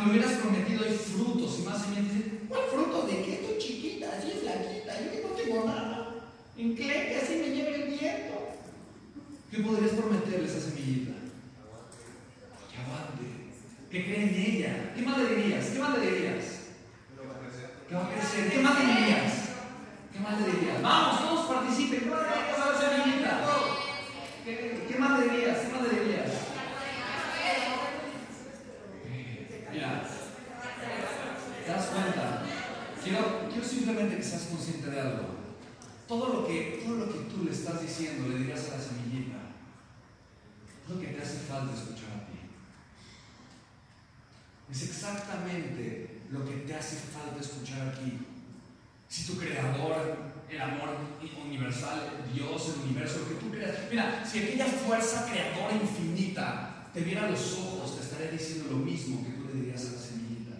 Lo 0.05 0.11
hubieras 0.11 0.33
prometido, 0.33 0.83
hay 0.85 0.93
frutos 0.93 1.59
y 1.59 1.63
más 1.63 1.81
semillas. 1.81 2.05
¿Cuál 2.47 2.61
fruto 2.71 3.05
de 3.05 3.21
qué? 3.23 3.33
Estoy 3.33 3.57
chiquita, 3.57 4.07
así 4.17 4.31
flaquita, 4.41 4.93
yo 5.01 5.27
no 5.27 5.35
tengo 5.35 5.65
nada. 5.65 6.15
Encleque, 6.57 7.19
así 7.21 7.35
me 7.35 7.49
lleva 7.55 7.75
el 7.75 7.83
viento. 7.89 8.35
¿Qué 9.51 9.59
podrías 9.59 9.91
prometerle 9.91 10.47
a 10.47 10.49
esa 10.49 10.61
semillita? 10.61 11.11
Que 12.71 12.77
aguante, 12.77 13.25
que 13.91 14.05
cree 14.05 14.23
en 14.23 14.55
ella. 14.55 14.93
¿Qué 14.95 15.01
más 15.01 15.17
le 15.17 15.35
dirías? 15.35 15.65
¿Qué 15.65 15.79
más 15.79 15.97
le 15.97 16.11
dirías? 16.11 16.45
Que 17.89 17.95
va 17.95 18.05
a 18.05 18.09
crecer. 18.09 18.51
¿Qué 18.51 18.59
más 18.59 18.79
le 18.79 18.85
dirías? 18.93 19.33
¿Qué 20.13 20.19
más 20.19 20.41
le 20.41 20.51
dirías? 20.51 20.81
Vamos, 20.81 21.19
todos 21.19 21.45
participen. 21.47 21.99
¿Qué 21.99 22.09
más 22.09 22.21
le 22.21 22.29
dirías 22.29 22.59
a 22.59 22.71
la 22.71 22.79
semillita? 22.79 23.45
¿Qué, 24.45 24.85
qué 24.87 24.99
más 24.99 25.19
le 25.19 25.29
dirías? 25.29 25.57
¿Qué 25.57 25.73
más 25.73 25.81
le 25.81 25.99
dirías? 25.99 26.29
Mira, 29.71 30.03
¿te 31.63 31.71
das 31.71 31.85
cuenta? 31.87 32.43
Quiero, 33.03 33.47
quiero 33.49 33.65
simplemente 33.65 34.17
que 34.17 34.23
seas 34.23 34.47
consciente 34.51 34.89
de 34.89 34.99
algo. 34.99 35.27
Todo 36.07 36.33
lo, 36.33 36.47
que, 36.47 36.81
todo 36.83 36.95
lo 36.95 37.05
que 37.11 37.19
tú 37.29 37.43
le 37.45 37.51
estás 37.51 37.81
diciendo, 37.81 38.29
le 38.29 38.39
dirías 38.39 38.67
a 38.67 38.77
la 38.77 38.83
semillita, 38.83 39.37
es 40.83 40.89
lo 40.89 40.99
que 40.99 41.07
te 41.07 41.21
hace 41.21 41.37
falta 41.41 41.75
escuchar 41.75 42.09
a 42.09 42.25
ti. 42.25 42.39
Es 44.71 44.83
exactamente 44.89 46.21
lo 46.31 46.43
que 46.45 46.55
te 46.65 46.68
hace 46.79 46.95
falta 47.11 47.39
escuchar 47.39 47.89
aquí. 47.89 48.19
Si 49.09 49.25
tu 49.25 49.37
creador, 49.37 50.17
el 50.49 50.61
amor 50.61 50.95
universal, 51.45 52.23
Dios, 52.33 52.73
el 52.73 52.89
universo, 52.89 53.19
lo 53.19 53.27
que 53.27 53.35
tú 53.35 53.51
creas. 53.51 53.75
Mira, 53.89 54.23
si 54.25 54.39
aquella 54.39 54.65
fuerza 54.65 55.27
creadora 55.29 55.75
infinita 55.75 56.87
te 56.93 57.01
viera 57.01 57.25
a 57.25 57.29
los 57.29 57.53
ojos, 57.53 57.97
te 57.97 58.03
estaría 58.03 58.31
diciendo 58.31 58.71
lo 58.71 58.77
mismo 58.77 59.23
que 59.25 59.31
tú 59.31 59.47
le 59.47 59.61
dirías 59.61 59.81
a 59.81 59.91
la 59.91 59.99
semillita. 59.99 60.55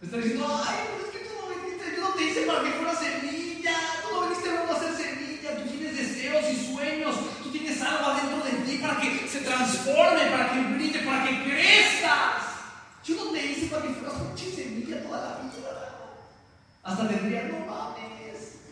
Te 0.00 0.06
estaría 0.06 0.24
diciendo, 0.26 0.62
ay, 0.66 0.76
pero 0.92 1.06
es 1.06 1.12
que 1.12 1.24
tú 1.24 1.34
no 1.40 1.48
viniste, 1.48 1.96
yo 1.96 2.02
no 2.02 2.14
te 2.14 2.24
hice 2.24 2.40
para 2.42 2.62
que 2.62 2.70
fuera 2.72 2.94
semilla, 2.94 3.76
tú 4.02 4.14
no 4.14 4.28
viniste 4.28 4.48
a 4.50 4.78
ser 4.78 4.94
semilla, 4.94 5.56
tú 5.56 5.70
tienes 5.70 5.96
deseos 5.96 6.44
y 6.52 6.74
sueños, 6.74 7.14
tú 7.42 7.50
tienes 7.50 7.80
algo 7.80 8.06
adentro 8.10 8.44
de 8.44 8.52
ti 8.66 8.78
para 8.78 9.00
que 9.00 9.28
se 9.28 9.40
transforme, 9.40 10.26
para 10.30 10.52
que 10.52 10.60
brille, 10.74 11.00
para 11.00 11.24
que 11.24 11.44
crezcas. 11.44 12.33
Te 13.34 13.50
hice 13.50 13.66
para 13.66 13.82
que 13.82 13.94
fueras 13.94 14.20
una 14.22 14.36
semilla 14.36 15.02
toda 15.02 15.20
la 15.20 15.38
vida. 15.42 15.74
Hasta 16.84 17.08
tendría, 17.08 17.42
no 17.48 17.66
mames. 17.66 18.62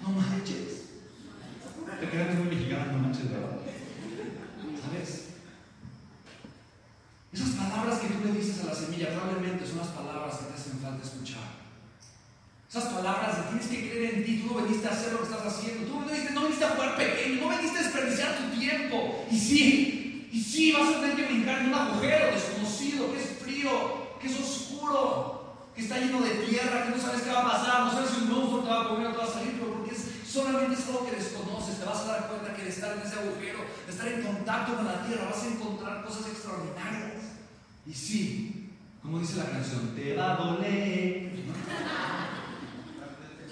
No 0.00 0.08
manches. 0.10 0.86
Te 1.98 2.08
quedas 2.08 2.34
muy 2.36 2.54
mexicano, 2.54 2.92
no 2.92 2.98
manches, 2.98 3.28
¿verdad? 3.28 3.58
¿Sabes? 4.80 5.24
Esas 7.32 7.50
palabras 7.56 7.98
que 7.98 8.06
tú 8.06 8.24
le 8.24 8.38
dices 8.38 8.62
a 8.62 8.66
la 8.66 8.74
semilla 8.74 9.10
probablemente 9.10 9.66
son 9.66 9.78
las 9.78 9.88
palabras 9.88 10.36
que 10.36 10.44
te 10.44 10.54
hacen 10.54 10.78
falta 10.78 11.04
escuchar. 11.04 11.58
Esas 12.70 12.84
palabras 12.84 13.36
de 13.36 13.42
tienes 13.48 13.66
que 13.66 13.90
creer 13.90 14.14
en 14.14 14.24
ti, 14.24 14.44
tú 14.46 14.54
no 14.54 14.62
veniste 14.62 14.86
a 14.86 14.92
hacer 14.92 15.12
lo 15.12 15.18
que 15.18 15.24
estás 15.24 15.44
haciendo, 15.44 15.88
tú 15.88 15.98
no 15.98 16.06
viniste, 16.06 16.32
no 16.34 16.42
viniste 16.42 16.64
a 16.64 16.70
jugar 16.70 16.96
pequeño, 16.96 17.42
no 17.42 17.48
veniste 17.48 17.78
a 17.80 17.82
desperdiciar 17.82 18.38
tu 18.38 18.60
tiempo. 18.60 19.26
Y 19.28 19.36
sí, 19.36 19.99
y 20.32 20.40
sí, 20.40 20.72
vas 20.72 20.88
a 20.88 21.00
tener 21.00 21.16
que 21.16 21.26
brincar 21.26 21.60
en 21.60 21.68
un 21.68 21.74
agujero 21.74 22.34
desconocido, 22.34 23.12
que 23.12 23.22
es 23.22 23.38
frío, 23.42 23.70
que 24.20 24.28
es 24.28 24.40
oscuro, 24.40 25.56
que 25.74 25.82
está 25.82 25.98
lleno 25.98 26.20
de 26.20 26.30
tierra, 26.46 26.84
que 26.84 26.90
no 26.90 27.02
sabes 27.02 27.22
qué 27.22 27.30
va 27.30 27.40
a 27.40 27.52
pasar, 27.52 27.84
no 27.84 27.90
sabes 27.92 28.10
si 28.10 28.22
un 28.22 28.30
monstruo 28.30 28.62
te 28.62 28.68
va 28.68 28.82
a 28.82 28.88
comer 28.88 29.06
o 29.08 29.12
te 29.12 29.18
va 29.18 29.24
a 29.24 29.32
salir, 29.32 29.52
pero 29.58 29.74
porque 29.74 29.94
es, 29.94 30.06
solamente 30.26 30.74
es 30.74 30.86
algo 30.86 31.06
que 31.06 31.16
desconoces, 31.16 31.78
te 31.78 31.84
vas 31.84 32.00
a 32.00 32.06
dar 32.06 32.28
cuenta 32.28 32.54
que 32.54 32.64
de 32.64 32.70
estar 32.70 32.96
en 32.96 33.02
ese 33.06 33.18
agujero, 33.18 33.58
de 33.86 33.92
estar 33.92 34.08
en 34.08 34.22
contacto 34.22 34.76
con 34.76 34.86
la 34.86 35.06
tierra, 35.06 35.30
vas 35.30 35.42
a 35.42 35.48
encontrar 35.48 36.04
cosas 36.04 36.28
extraordinarias. 36.28 37.22
Y 37.86 37.94
sí, 37.94 38.60
como 39.02 39.18
dice 39.18 39.38
la 39.38 39.50
canción, 39.50 39.94
te 39.96 40.14
va 40.14 40.32
a 40.32 40.36
doler. 40.36 41.32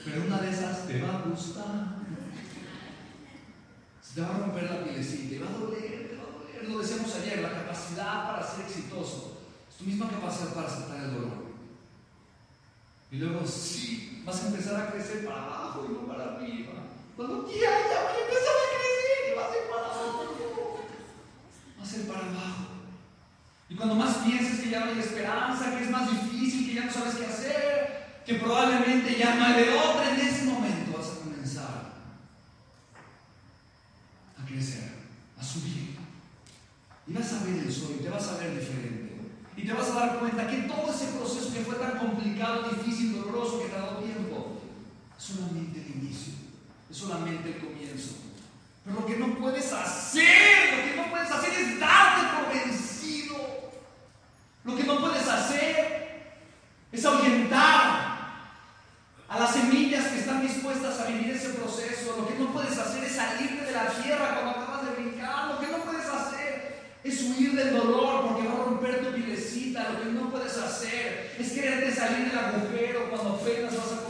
Pero 0.04 0.24
una 0.26 0.38
de 0.38 0.50
esas 0.50 0.86
te 0.86 1.02
va 1.02 1.16
a 1.16 1.22
gustar. 1.22 1.98
Se 4.02 4.14
te 4.14 4.20
va 4.20 4.28
a 4.28 4.38
romper 4.38 4.64
la 4.64 4.84
pielecita, 4.84 5.30
te 5.30 5.38
va 5.38 5.48
a 5.48 5.58
doler, 5.58 6.08
te 6.08 6.16
va 6.16 6.22
a 6.22 6.38
doler. 6.38 6.47
Lo 6.66 6.78
decíamos 6.78 7.14
ayer, 7.14 7.40
la 7.40 7.52
capacidad 7.52 8.26
para 8.26 8.46
ser 8.46 8.64
exitoso 8.64 9.38
es 9.70 9.76
tu 9.76 9.84
misma 9.84 10.08
capacidad 10.10 10.52
para 10.54 10.66
aceptar 10.66 11.00
el 11.04 11.14
dolor. 11.14 11.48
Y 13.10 13.16
luego 13.16 13.46
sí, 13.46 14.22
vas 14.24 14.42
a 14.42 14.48
empezar 14.48 14.80
a 14.80 14.90
crecer 14.90 15.24
para 15.24 15.44
abajo 15.44 15.86
y 15.88 15.92
no 15.92 16.00
para 16.06 16.24
arriba. 16.34 16.72
Cuando 17.16 17.48
ya, 17.48 17.54
ya 17.56 18.02
voy 18.04 18.20
a 18.20 18.24
empezar 18.24 18.54
a 18.54 18.68
crecer 18.74 19.32
y 19.32 19.36
va 19.36 19.46
a 19.46 19.52
ser 19.52 19.70
para 19.70 19.86
abajo. 19.86 20.78
Va 21.78 21.82
a 21.82 21.86
ser 21.86 22.06
para 22.06 22.20
abajo. 22.20 22.64
Y 23.70 23.74
cuando 23.74 23.94
más 23.94 24.16
pienses 24.18 24.60
que 24.60 24.70
ya 24.70 24.80
no 24.80 24.92
hay 24.92 24.98
esperanza, 24.98 25.76
que 25.76 25.84
es 25.84 25.90
más 25.90 26.10
difícil, 26.10 26.66
que 26.66 26.74
ya 26.74 26.84
no 26.84 26.92
sabes 26.92 27.14
qué 27.16 27.26
hacer, 27.26 28.22
que 28.26 28.34
probablemente 28.34 29.16
ya 29.16 29.34
no 29.34 29.44
hay 29.44 29.64
de 29.64 29.74
otra, 29.74 30.14
en 30.14 30.20
ese 30.20 30.44
momento 30.44 30.98
vas 30.98 31.08
a 31.08 31.18
comenzar 31.20 31.92
a 34.36 34.46
crecer. 34.46 34.97
Y 37.08 37.12
vas 37.12 37.32
a 37.32 37.44
ver 37.44 37.58
el 37.58 37.72
sol 37.72 37.96
y 37.98 38.02
te 38.02 38.10
vas 38.10 38.28
a 38.28 38.36
ver 38.36 38.58
diferente. 38.58 39.08
Y 39.56 39.66
te 39.66 39.72
vas 39.72 39.88
a 39.90 39.94
dar 39.94 40.18
cuenta 40.18 40.46
que 40.46 40.58
todo 40.68 40.92
ese 40.92 41.06
proceso 41.16 41.52
que 41.52 41.60
fue 41.60 41.76
tan 41.76 41.98
complicado, 41.98 42.68
difícil, 42.68 43.20
doloroso, 43.20 43.62
que 43.62 43.68
te 43.68 43.76
ha 43.76 43.80
dado 43.80 43.98
tiempo, 43.98 44.60
es 45.18 45.24
solamente 45.24 45.80
el 45.80 46.02
inicio, 46.02 46.34
es 46.90 46.96
solamente 46.96 47.48
el 47.48 47.58
comienzo. 47.58 48.14
Pero 48.84 49.00
lo 49.00 49.06
que 49.06 49.16
no 49.16 49.38
puedes 49.38 49.72
hacer, 49.72 50.76
lo 50.76 50.90
que 50.90 50.96
no 50.96 51.10
puedes 51.10 51.30
hacer 51.30 51.52
es 51.52 51.80
darte 51.80 52.36
por 52.36 52.54
vencido. 52.54 53.36
Lo 54.64 54.76
que 54.76 54.84
no 54.84 55.00
puedes 55.00 55.28
hacer 55.28 56.32
es 56.90 57.04
ahuyentar 57.04 58.18
a 59.28 59.38
las 59.38 59.52
semillas 59.52 60.06
que 60.06 60.20
están 60.20 60.40
dispuestas 60.40 61.00
a 61.00 61.06
vivir 61.06 61.34
ese 61.34 61.50
proceso. 61.50 62.16
Lo 62.16 62.28
que 62.28 62.38
no 62.38 62.52
puedes 62.52 62.78
hacer 62.78 63.04
es 63.04 63.12
salirte 63.12 63.66
de 63.66 63.72
la 63.72 63.90
tierra 63.90 64.40
cuando 64.40 64.62
acabas 64.62 64.86
de 64.86 65.02
brincar. 65.02 65.48
Lo 65.48 65.60
que 65.60 65.66
no 65.66 65.78
puedes 65.84 66.06
hacer 66.06 66.98
es 67.04 67.22
huir 67.22 67.56
del 67.56 67.76
dolor 67.76 68.26
porque 68.26 68.48
va 68.48 68.54
a 68.54 68.64
romper 68.64 69.04
tu 69.04 69.12
pilecita. 69.14 69.90
Lo 69.90 70.00
que 70.00 70.12
no 70.12 70.30
puedes 70.30 70.56
hacer 70.56 71.36
es 71.38 71.52
quererte 71.52 71.94
salir 71.94 72.30
del 72.30 72.38
agujero 72.38 73.10
cuando 73.10 73.34
apenas 73.34 73.76
vas 73.76 73.92
a 73.92 74.06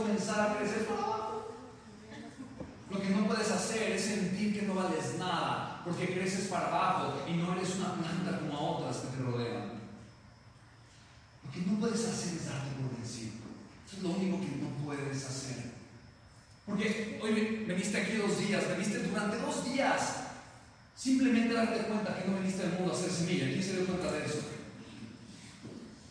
Lo 2.89 3.01
que 3.01 3.09
no 3.11 3.27
puedes 3.27 3.49
hacer 3.49 3.93
es 3.93 4.01
sentir 4.01 4.59
que 4.59 4.65
no 4.65 4.75
vales 4.75 5.15
nada 5.17 5.81
porque 5.85 6.13
creces 6.13 6.47
para 6.47 6.67
abajo 6.67 7.23
y 7.29 7.33
no 7.33 7.53
eres 7.55 7.75
una 7.75 7.93
planta 7.93 8.39
como 8.39 8.77
otras 8.77 8.97
que 8.97 9.07
te 9.15 9.23
rodean. 9.23 9.71
Lo 11.45 11.51
que 11.51 11.61
no 11.61 11.79
puedes 11.79 12.05
hacer 12.05 12.35
es 12.35 12.45
darte 12.45 12.71
por 12.75 12.97
vencido. 12.97 13.35
Eso 13.87 13.97
es 13.97 14.03
lo 14.03 14.09
único 14.09 14.41
que 14.41 14.57
no 14.57 14.69
puedes 14.83 15.25
hacer. 15.25 15.71
Porque 16.65 17.19
hoy 17.23 17.65
veniste 17.65 17.97
aquí 17.97 18.17
dos 18.17 18.37
días, 18.37 18.67
veniste 18.67 18.99
durante 18.99 19.37
dos 19.37 19.63
días. 19.63 20.15
Simplemente 20.93 21.53
darte 21.53 21.87
cuenta 21.87 22.21
que 22.21 22.27
no 22.29 22.37
veniste 22.37 22.63
al 22.63 22.73
mundo 22.73 22.91
a 22.91 22.97
hacer 22.97 23.09
semilla. 23.09 23.45
¿Quién 23.45 23.63
se 23.63 23.77
dio 23.77 23.85
cuenta 23.85 24.11
de 24.11 24.25
eso? 24.25 24.41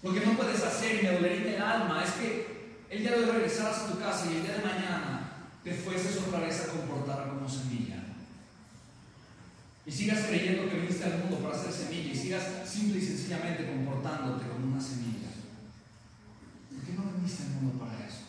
Lo 0.02 0.14
que 0.14 0.24
no 0.24 0.32
puedes 0.38 0.62
hacer, 0.62 1.00
y 1.00 1.06
me 1.06 1.12
dolería 1.12 1.56
el 1.56 1.62
alma, 1.62 2.02
es 2.02 2.12
que 2.12 2.57
el 2.90 3.00
día 3.00 3.10
de 3.10 3.24
hoy 3.24 3.30
regresaras 3.30 3.78
a 3.78 3.86
tu 3.88 3.98
casa 3.98 4.26
y 4.30 4.36
el 4.36 4.42
día 4.42 4.56
de 4.56 4.64
mañana 4.64 5.32
te 5.62 5.74
fueses 5.74 6.16
otra 6.16 6.40
vez 6.40 6.60
a 6.60 6.72
comportar 6.72 7.28
como 7.28 7.48
semilla. 7.48 8.04
Y 9.84 9.92
sigas 9.92 10.26
creyendo 10.26 10.68
que 10.68 10.80
viniste 10.80 11.04
al 11.04 11.18
mundo 11.18 11.38
para 11.38 11.56
hacer 11.56 11.72
semilla 11.72 12.12
y 12.12 12.16
sigas 12.16 12.44
simple 12.66 12.98
y 12.98 13.06
sencillamente 13.06 13.66
comportándote 13.66 14.46
como 14.48 14.72
una 14.72 14.80
semilla. 14.80 15.28
¿Por 16.70 16.84
qué 16.84 16.92
no 16.92 17.12
viniste 17.16 17.42
al 17.44 17.50
mundo 17.50 17.84
para 17.84 18.06
eso? 18.06 18.24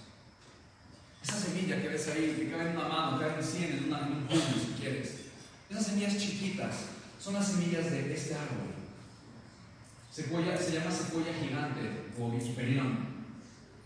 Esa 1.24 1.38
semilla 1.38 1.82
que 1.82 1.89
ves 1.89 2.08
ahí, 2.10 2.36
que 2.38 2.51
cabe 2.51 2.72
en 2.72 2.78
una 2.78 2.88
mano, 2.88 3.20
cabe 3.20 3.36
en 3.39 3.44
100, 3.44 3.63
en, 3.63 3.84
una, 3.86 4.08
en 4.08 4.28
si 4.30 4.75
quieres. 4.80 5.16
Esas 5.70 5.86
semillas 5.86 6.18
chiquitas 6.18 6.75
son 7.20 7.34
las 7.36 7.48
semillas 7.48 7.92
de 7.92 8.13
este 8.13 8.34
árbol. 8.34 8.80
Se 10.12 10.24
llama 10.74 10.92
secuoya 10.92 11.34
gigante 11.34 12.12
o 12.20 12.36
hiperión. 12.36 13.09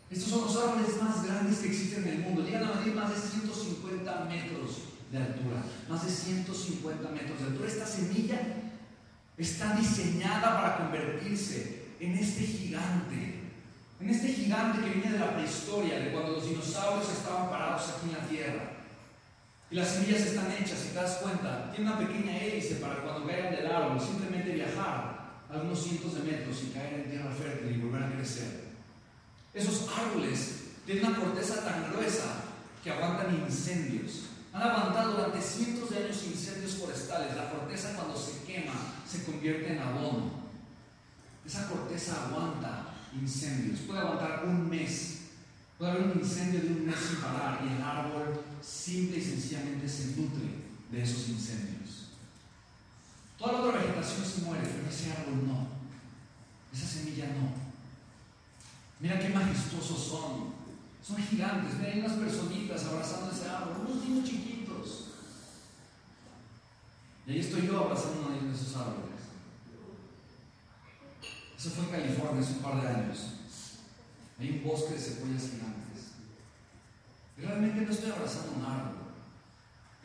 Estos 0.09 0.29
son 0.29 0.41
los 0.41 0.55
árboles 0.57 1.01
más 1.01 1.25
grandes 1.25 1.59
que 1.59 1.67
existen 1.67 2.03
en 2.03 2.09
el 2.09 2.19
mundo. 2.19 2.43
Llegan 2.43 2.65
a 2.65 2.75
medir 2.75 2.95
más 2.95 3.09
de 3.09 3.15
150 3.15 4.25
metros 4.25 4.77
de 5.11 5.17
altura. 5.17 5.63
Más 5.89 6.05
de 6.05 6.11
150 6.11 7.09
metros 7.09 7.39
de 7.39 7.45
altura. 7.45 7.69
Esta 7.69 7.87
semilla 7.87 8.39
está 9.37 9.75
diseñada 9.75 10.61
para 10.61 10.77
convertirse 10.77 11.87
en 11.99 12.17
este 12.17 12.45
gigante. 12.45 13.41
En 13.99 14.09
este 14.09 14.33
gigante 14.33 14.81
que 14.81 14.99
viene 14.99 15.11
de 15.11 15.19
la 15.19 15.33
prehistoria, 15.33 15.99
de 15.99 16.11
cuando 16.11 16.33
los 16.33 16.49
dinosaurios 16.49 17.09
estaban 17.09 17.49
parados 17.49 17.89
aquí 17.89 18.09
en 18.09 18.21
la 18.21 18.27
Tierra. 18.27 18.73
Y 19.71 19.75
las 19.75 19.89
semillas 19.89 20.21
están 20.21 20.51
hechas, 20.51 20.77
si 20.77 20.89
te 20.89 20.95
das 20.95 21.17
cuenta, 21.17 21.71
tiene 21.71 21.89
una 21.89 21.97
pequeña 21.97 22.37
hélice 22.37 22.75
para 22.75 23.01
cuando 23.01 23.25
caigan 23.25 23.55
del 23.55 23.65
árbol, 23.65 23.99
simplemente 23.99 24.51
viajar 24.51 25.23
algunos 25.49 25.83
cientos 25.83 26.15
de 26.15 26.31
metros 26.31 26.63
y 26.63 26.73
caer 26.73 26.93
en 26.93 27.09
tierra 27.09 27.31
fértil 27.31 27.75
y 27.75 27.81
volver 27.81 28.03
a 28.03 28.11
crecer. 28.11 28.62
Esos 29.53 29.87
árboles 29.95 30.63
tienen 30.85 31.05
una 31.05 31.19
corteza 31.19 31.63
tan 31.63 31.91
gruesa 31.91 32.43
que 32.83 32.91
aguantan 32.91 33.35
incendios. 33.35 34.23
Han 34.51 34.61
aguantado 34.61 35.13
durante 35.13 35.41
cientos 35.41 35.89
de 35.89 35.97
años 35.97 36.23
incendios 36.23 36.75
forestales 36.75 37.35
convierte 39.23 39.73
en 39.73 39.79
abono. 39.79 40.31
Esa 41.45 41.67
corteza 41.67 42.25
aguanta 42.25 42.93
incendios, 43.13 43.81
puede 43.81 43.99
aguantar 43.99 44.43
un 44.45 44.69
mes. 44.69 45.19
Puede 45.77 45.91
haber 45.91 46.03
un 46.03 46.19
incendio 46.19 46.61
de 46.61 46.67
un 46.67 46.85
mes 46.85 46.95
sin 46.95 47.17
parar 47.17 47.59
y 47.63 47.75
el 47.75 47.81
árbol 47.81 48.41
simple 48.61 49.17
y 49.17 49.21
sencillamente 49.21 49.89
se 49.89 50.15
nutre 50.15 50.63
de 50.91 51.01
esos 51.01 51.29
incendios. 51.29 52.09
Toda 53.37 53.53
la 53.53 53.59
otra 53.59 53.81
vegetación 53.81 54.25
se 54.25 54.41
muere, 54.41 54.63
pero 54.63 54.87
ese 54.87 55.11
árbol 55.11 55.47
no. 55.47 55.67
Esa 56.71 56.87
semilla 56.87 57.27
no. 57.27 57.62
Mira 59.03 59.19
qué 59.19 59.27
majestuosos 59.27 59.99
son. 59.99 60.53
Son 61.05 61.17
gigantes. 61.17 61.75
Mira, 61.77 61.91
hay 61.91 61.99
unas 61.99 62.13
personitas 62.13 62.85
abrazando 62.85 63.33
ese 63.33 63.49
árbol, 63.49 63.85
unos 63.85 64.01
niños 64.01 64.29
chiquitos. 64.29 65.07
Y 67.27 67.31
ahí 67.31 67.39
estoy 67.39 67.67
yo 67.67 67.79
abrazando 67.81 68.21
uno 68.21 68.47
de 68.47 68.55
esos 68.55 68.77
árboles. 68.77 69.19
Eso 71.57 71.69
fue 71.71 71.83
en 71.83 71.91
California 71.91 72.41
hace 72.41 72.53
un 72.53 72.59
par 72.59 72.81
de 72.81 72.87
años. 72.87 73.19
Hay 74.39 74.49
un 74.51 74.63
bosque 74.63 74.93
de 74.93 74.99
cebollas 74.99 75.51
gigantes. 75.51 76.15
Y 77.37 77.41
realmente 77.41 77.81
no 77.81 77.91
estoy 77.91 78.09
abrazando 78.09 78.53
un 78.53 78.65
árbol. 78.65 79.03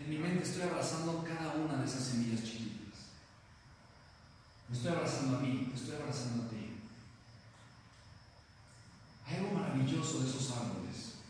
En 0.00 0.11
mi 0.11 0.18
mente 0.18 0.42
estoy 0.42 0.62
abrazando 0.62 1.22
cada 1.22 1.54
una 1.54 1.76
de 1.76 1.87
esas 1.87 2.02
semillas 2.02 2.42
chiquitas. 2.42 3.14
Me 4.68 4.76
estoy 4.76 4.90
abrazando 4.90 5.37
a 5.37 5.40
mí, 5.40 5.68
me 5.68 5.74
estoy 5.76 5.94
abrazando 5.94 6.42
a 6.42 6.48
ti. 6.48 6.57
Hay 9.28 9.36
algo 9.36 9.52
maravilloso 9.52 10.20
de 10.20 10.28
esos 10.28 10.50
árboles. 10.52 11.20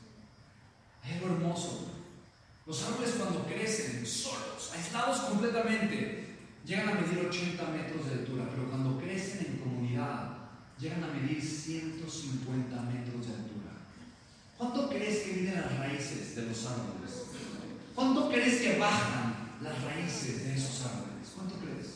Hay 1.03 1.15
algo 1.15 1.35
hermoso. 1.35 1.91
Los 2.65 2.83
árboles 2.85 3.15
cuando 3.19 3.45
crecen 3.47 4.07
solos, 4.07 4.71
aislados 4.73 5.21
completamente, 5.21 6.37
llegan 6.65 6.91
a 6.91 6.95
medir 7.01 7.27
80 7.27 7.67
metros 7.71 8.07
de 8.07 8.13
altura, 8.13 8.45
pero 8.51 8.69
cuando 8.71 8.99
crecen 9.01 9.47
en 9.47 9.57
comunidad, 9.57 10.37
llegan 10.79 11.03
a 11.03 11.09
medir 11.09 11.43
150 11.43 12.83
metros 12.83 13.27
de 13.27 13.35
altura. 13.35 13.73
¿Cuánto 14.57 14.89
crees 14.91 15.19
que 15.21 15.33
miden 15.33 15.55
las 15.55 15.79
raíces 15.79 16.37
de 16.37 16.43
los 16.43 16.67
árboles? 16.67 17.25
¿Cuánto 17.95 18.29
crees 18.29 18.61
que 18.61 18.79
bajan 18.79 19.57
las 19.63 19.83
raíces 19.83 20.45
de 20.45 20.55
esos 20.55 20.87
árboles? 20.87 21.33
¿Cuánto 21.35 21.55
crees? 21.57 21.89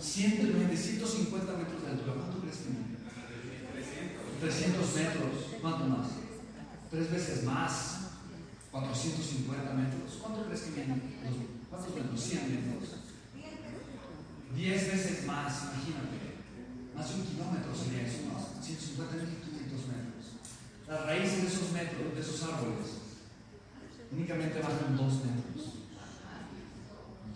120, 0.00 0.76
150 0.76 1.52
metros 1.52 1.82
de 1.82 1.88
altura. 1.88 2.14
¿Cuánto? 2.14 2.37
300 4.40 4.94
metros. 4.94 5.32
¿Cuánto 5.60 5.84
más? 5.86 6.06
Tres 6.90 7.10
veces 7.10 7.44
más. 7.44 7.98
450 8.70 9.72
metros. 9.74 10.18
¿Cuánto 10.20 10.44
crees 10.44 10.60
que 10.62 10.70
miden? 10.70 11.02
¿Cuántos 11.70 11.94
metros? 11.94 12.20
100 12.20 12.66
metros. 12.66 12.88
10 14.54 14.92
veces 14.92 15.26
más, 15.26 15.62
imagínate. 15.62 16.18
Más 16.94 17.08
de 17.08 17.14
un 17.14 17.26
kilómetro 17.26 17.74
sería 17.74 18.06
eso, 18.06 18.26
unos 18.26 18.64
150 18.64 19.14
500 19.14 19.86
metros. 19.86 20.24
Las 20.88 21.06
raíces 21.06 21.42
de 21.42 21.48
esos 21.48 21.72
metros, 21.72 22.14
de 22.14 22.20
esos 22.20 22.42
árboles, 22.42 22.86
únicamente 24.10 24.60
bajan 24.60 24.96
2 24.96 25.12
metros. 25.24 25.78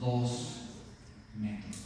2 0.00 0.30
metros. 1.38 1.76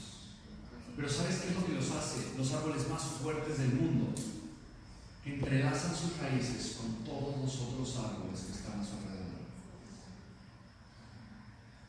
Pero 0.97 1.09
¿sabes 1.09 1.37
qué 1.37 1.49
es 1.49 1.55
lo 1.55 1.67
que 1.67 1.73
los 1.75 1.91
hace 1.91 2.39
los 2.39 2.53
árboles 2.55 2.89
más 2.89 3.03
fuertes 3.03 3.59
del 3.59 3.75
mundo? 3.75 4.15
Entrelazan 5.27 5.91
sus 5.91 6.19
raíces 6.19 6.79
con 6.79 7.05
todos 7.05 7.37
los 7.43 7.61
otros 7.61 7.99
árboles 7.99 8.47
que 8.47 8.53
están 8.53 8.79
a 8.79 8.85
su 8.85 8.95
alrededor. 8.95 9.43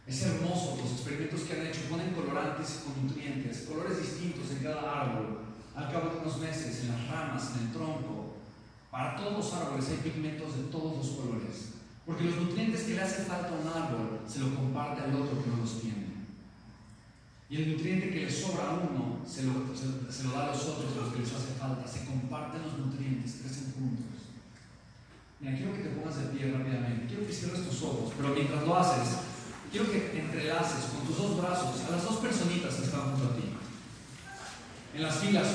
Es 0.08 0.24
hermoso 0.24 0.80
los 0.82 0.92
experimentos 0.94 1.42
que 1.42 1.54
han 1.54 1.68
hecho, 1.68 1.82
ponen 1.88 2.16
colorantes 2.16 2.82
con 2.84 3.06
nutrientes, 3.06 3.68
colores 3.70 4.02
distintos 4.02 4.50
en 4.50 4.64
cada 4.64 5.02
árbol, 5.02 5.38
al 5.76 5.92
cabo 5.92 6.10
de 6.10 6.18
unos 6.22 6.40
meses, 6.40 6.82
en 6.82 6.88
las 6.88 7.08
ramas, 7.10 7.52
en 7.54 7.68
el 7.68 7.74
tronco. 7.74 8.38
Para 8.90 9.16
todos 9.16 9.34
los 9.34 9.54
árboles 9.54 9.88
hay 9.90 9.98
pigmentos 9.98 10.58
de 10.58 10.64
todos 10.72 10.98
los 10.98 11.08
colores, 11.18 11.74
porque 12.08 12.24
los 12.24 12.38
nutrientes 12.38 12.82
que 12.86 12.96
le 12.96 13.02
hace 13.04 13.24
falta 13.26 13.50
a 13.50 13.62
un 13.62 13.68
árbol 13.68 14.20
se 14.28 14.40
lo 14.40 14.56
comparte 14.56 15.04
al 15.04 15.14
otro 15.14 15.44
que 15.44 15.50
no 15.52 15.58
los 15.58 15.80
tiene. 15.80 16.07
Y 17.50 17.56
el 17.56 17.72
nutriente 17.72 18.12
que 18.12 18.26
le 18.26 18.32
sobra 18.32 18.68
a 18.68 18.74
uno 18.74 19.24
se 19.26 19.44
lo, 19.44 19.54
da 20.36 20.44
a 20.44 20.48
los 20.52 20.66
otros, 20.68 20.92
a 20.92 21.06
los 21.06 21.14
que 21.14 21.20
les 21.20 21.32
hace 21.32 21.56
falta. 21.58 21.88
Se 21.88 22.04
comparten 22.04 22.62
los 22.62 22.78
nutrientes, 22.78 23.40
crecen 23.42 23.72
juntos. 23.72 24.28
Mira, 25.40 25.56
quiero 25.56 25.72
que 25.72 25.84
te 25.84 25.96
pongas 25.96 26.18
de 26.20 26.36
pie 26.36 26.52
rápidamente. 26.52 27.08
Quiero 27.08 27.26
que 27.26 27.32
cierres 27.32 27.64
tus 27.64 27.82
ojos, 27.84 28.12
pero 28.18 28.36
mientras 28.36 28.68
lo 28.68 28.76
haces, 28.76 29.24
quiero 29.72 29.90
que 29.90 30.20
entrelaces 30.20 30.92
con 30.92 31.08
tus 31.08 31.18
dos 31.18 31.40
brazos 31.40 31.88
a 31.88 31.92
las 31.92 32.04
dos 32.04 32.18
personitas 32.18 32.74
que 32.76 32.84
están 32.84 33.16
junto 33.16 33.32
a 33.32 33.36
ti. 33.38 33.48
En 34.96 35.04
las 35.04 35.16
filas, 35.16 35.48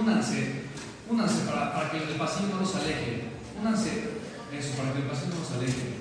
únanse, 0.00 0.64
únanse 1.08 1.44
para, 1.46 1.72
para 1.74 1.90
que 1.92 1.98
el 1.98 2.18
pasillo 2.18 2.48
no 2.48 2.60
los 2.60 2.74
aleje. 2.74 3.38
Únanse, 3.60 4.18
eso, 4.50 4.76
para 4.76 4.92
que 4.94 4.98
el 4.98 5.06
pasillo 5.06 5.34
no 5.34 5.40
los 5.46 5.52
aleje. 5.52 5.94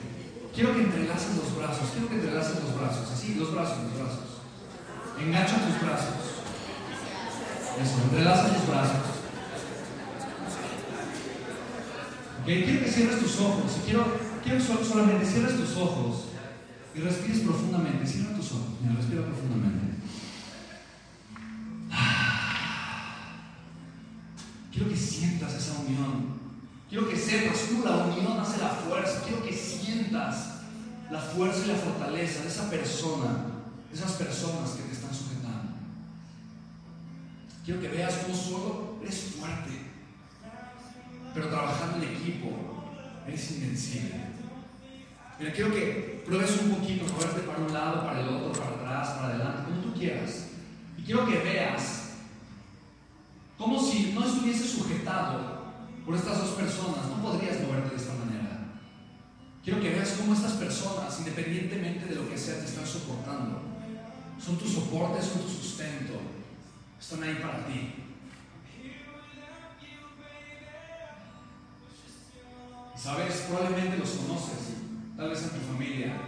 Quiero 0.55 0.73
que 0.73 0.81
entrelaces 0.89 1.37
los 1.37 1.55
brazos, 1.55 1.89
quiero 1.93 2.09
que 2.09 2.15
entrelaces 2.15 2.63
los 2.63 2.79
brazos, 2.79 3.11
así, 3.11 3.35
los 3.35 3.53
brazos, 3.53 3.83
los 3.83 3.93
brazos. 3.93 4.28
Engancha 5.21 5.57
tus 5.65 5.81
brazos. 5.81 6.15
Eso, 7.81 8.01
entrelaza 8.03 8.53
tus 8.53 8.67
brazos. 8.67 9.19
Ok, 12.41 12.45
quiero 12.45 12.83
que 12.83 12.91
cierres 12.91 13.19
tus 13.19 13.39
ojos. 13.39 13.71
Quiero, 13.85 14.17
quiero 14.43 14.59
solamente 14.61 15.25
cierres 15.25 15.57
tus 15.57 15.77
ojos 15.77 16.25
y 16.95 16.99
respires 17.01 17.39
profundamente. 17.39 18.07
Cierra 18.07 18.35
tus 18.35 18.51
ojos. 18.53 18.69
Mira, 18.81 18.95
respira 18.95 19.23
profundamente. 19.23 19.95
Quiero 24.71 24.89
que 24.89 24.97
sientas 24.97 25.53
esa 25.53 25.79
unión. 25.79 26.39
Quiero 26.89 27.09
que 27.09 27.17
sepas 27.17 27.59
tú 27.67 27.83
la 27.83 28.05
unión 28.05 28.39
hace 28.39 28.59
la 28.59 28.69
fuerza. 28.69 29.21
Quiero 29.25 29.43
que 29.43 29.53
sientas 29.53 30.59
la 31.11 31.19
fuerza 31.19 31.65
y 31.65 31.67
la 31.67 31.75
fortaleza 31.75 32.43
de 32.43 32.47
esa 32.47 32.69
persona, 32.69 33.45
esas 33.93 34.11
personas 34.13 34.71
que 34.71 34.83
te 34.83 34.93
están 34.93 35.13
sujetando. 35.13 35.73
Quiero 37.65 37.81
que 37.81 37.87
veas 37.89 38.13
cómo 38.15 38.35
solo 38.35 38.97
eres 39.01 39.35
fuerte, 39.37 39.69
pero 41.33 41.47
trabajando 41.49 41.97
en 41.97 42.15
equipo 42.15 42.49
eres 43.27 43.51
invencible. 43.51 44.15
Mira, 45.39 45.53
quiero 45.53 45.71
que 45.71 46.23
pruebes 46.25 46.61
un 46.61 46.75
poquito, 46.75 47.05
moverte 47.13 47.41
para 47.41 47.59
un 47.59 47.73
lado, 47.73 48.05
para 48.05 48.21
el 48.21 48.29
otro, 48.29 48.51
para 48.51 48.75
atrás, 48.75 49.09
para 49.15 49.27
adelante, 49.27 49.63
como 49.65 49.81
tú 49.81 49.93
quieras. 49.93 50.47
Y 50.97 51.03
quiero 51.03 51.25
que 51.25 51.37
veas 51.37 52.09
como 53.57 53.81
si 53.81 54.13
no 54.13 54.25
estuviese 54.25 54.67
sujetado 54.67 55.59
por 56.05 56.15
estas 56.15 56.39
dos 56.39 56.51
personas, 56.51 57.07
no 57.07 57.21
podrías 57.21 57.61
moverte 57.61 57.91
de 57.91 57.95
esta 58.01 58.13
manera. 58.13 58.79
Quiero 59.63 59.81
que 59.81 59.89
veas 59.89 60.11
cómo 60.13 60.33
estas 60.33 60.53
personas, 60.53 61.19
independientemente 61.19 62.05
de 62.05 62.15
lo 62.15 62.29
que 62.29 62.37
sea, 62.37 62.59
te 62.59 62.65
están 62.65 62.87
soportando. 62.87 63.68
Son 64.43 64.57
tu 64.57 64.67
soporte, 64.67 65.21
son 65.21 65.41
tu 65.41 65.49
sustento. 65.49 66.13
Están 66.99 67.23
ahí 67.23 67.35
para 67.35 67.65
ti. 67.67 67.93
Sabes, 72.95 73.45
probablemente 73.47 73.97
los 73.97 74.09
conoces, 74.09 74.75
tal 75.15 75.29
vez 75.29 75.41
en 75.43 75.49
tu 75.51 75.65
familia, 75.71 76.21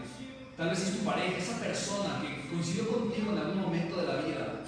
tal 0.55 0.69
vez 0.69 0.79
es 0.79 0.97
tu 0.97 1.03
pareja, 1.03 1.37
esa 1.37 1.59
persona 1.59 2.21
que 2.21 2.47
coincidió 2.47 2.87
contigo 2.87 3.33
en 3.33 3.37
algún 3.39 3.61
momento 3.61 3.97
de 3.97 4.07
la 4.07 4.21
vida. 4.21 4.63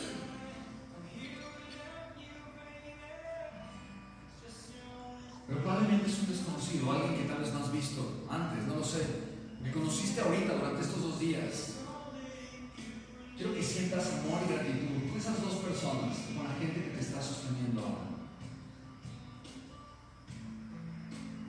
Pero 5.47 5.61
probablemente 5.61 6.09
es 6.09 6.19
un 6.19 6.27
desconocido, 6.27 6.91
alguien 6.91 7.15
que 7.15 7.29
tal 7.29 7.39
vez 7.39 7.53
no 7.53 7.59
has 7.63 7.71
visto 7.71 8.25
antes, 8.29 8.63
no 8.65 8.75
lo 8.75 8.83
sé. 8.83 9.05
Me 9.61 9.71
conociste 9.71 10.19
ahorita 10.19 10.55
durante 10.55 10.81
estos 10.81 11.01
dos 11.01 11.19
días. 11.19 11.82
Quiero 13.43 13.57
que 13.57 13.63
sientas 13.63 14.23
amor 14.23 14.39
y 14.47 14.53
gratitud 14.53 15.09
con 15.09 15.19
esas 15.19 15.41
dos 15.41 15.55
personas, 15.55 16.15
con 16.33 16.47
la 16.47 16.55
gente 16.55 16.81
que 16.81 16.95
te 16.95 16.99
está 17.01 17.21
sosteniendo 17.21 17.81
ahora. 17.81 18.07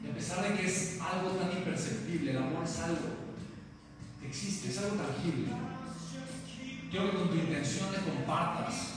Y 0.03 0.11
a 0.11 0.13
pesar 0.13 0.43
de 0.43 0.59
que 0.59 0.67
es 0.67 0.99
algo 1.01 1.31
tan 1.39 1.57
imperceptible, 1.57 2.33
el 2.33 2.39
amor 2.39 2.65
es 2.65 2.81
algo 2.81 3.15
que 4.21 4.27
existe, 4.27 4.71
es 4.71 4.79
algo 4.79 4.97
tangible. 4.97 5.53
Quiero 6.91 7.13
que 7.13 7.17
con 7.17 7.29
tu 7.29 7.37
intención 7.37 7.93
le 7.93 7.99
compartas 7.99 8.95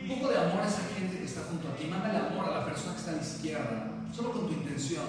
un 0.00 0.08
poco 0.08 0.32
de 0.32 0.38
amor 0.38 0.62
a 0.62 0.66
esa 0.66 0.82
gente 0.98 1.18
que 1.18 1.24
está 1.24 1.42
junto 1.48 1.68
a 1.68 1.76
ti. 1.76 1.86
Mándale 1.86 2.26
amor 2.26 2.48
a 2.48 2.58
la 2.58 2.64
persona 2.64 2.94
que 2.94 2.98
está 2.98 3.12
a 3.12 3.16
la 3.18 3.22
izquierda, 3.22 3.92
solo 4.12 4.32
con 4.32 4.48
tu 4.48 4.52
intención. 4.54 5.06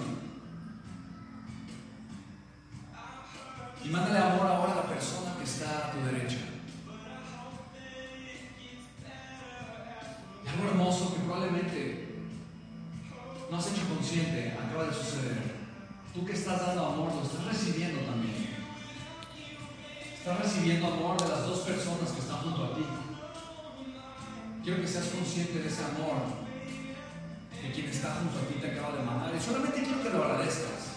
Y 3.84 3.89
mándale 3.89 4.19
amor 4.19 4.46
ahora 4.46 4.74
a 4.74 4.76
la 4.76 4.84
persona 4.84 5.36
que 5.39 5.46
está 5.46 5.88
a 5.88 5.91
tu 5.93 6.06
derecha. 6.06 6.53
Hermoso 10.67 11.13
que 11.13 11.21
probablemente 11.21 12.15
no 13.49 13.58
has 13.58 13.67
hecho 13.67 13.88
consciente 13.88 14.58
acaba 14.58 14.86
de 14.86 14.93
suceder. 14.93 15.54
Tú 16.13 16.26
que 16.26 16.34
estás 16.34 16.65
dando 16.65 16.86
amor, 16.86 17.13
lo 17.13 17.23
estás 17.23 17.45
recibiendo 17.45 18.02
también. 18.02 18.54
Estás 20.13 20.39
recibiendo 20.39 20.88
amor 20.88 21.21
de 21.21 21.30
las 21.30 21.45
dos 21.45 21.60
personas 21.60 22.12
que 22.12 22.19
están 22.19 22.38
junto 22.38 22.65
a 22.65 22.76
ti. 22.76 22.86
quiero 24.63 24.82
que 24.82 24.88
seas 24.88 25.08
consciente 25.08 25.60
de 25.60 25.67
ese 25.67 25.84
amor 25.84 26.43
que 27.62 27.71
quien 27.71 27.88
está 27.88 28.15
junto 28.15 28.39
a 28.39 28.47
ti 28.47 28.56
te 28.60 28.71
acaba 28.71 28.97
de 28.97 29.04
mandar. 29.04 29.32
Y 29.36 29.39
solamente 29.41 29.84
quiero 29.84 30.04
que 30.04 30.10
lo 30.10 30.23
agradezcas. 30.23 30.93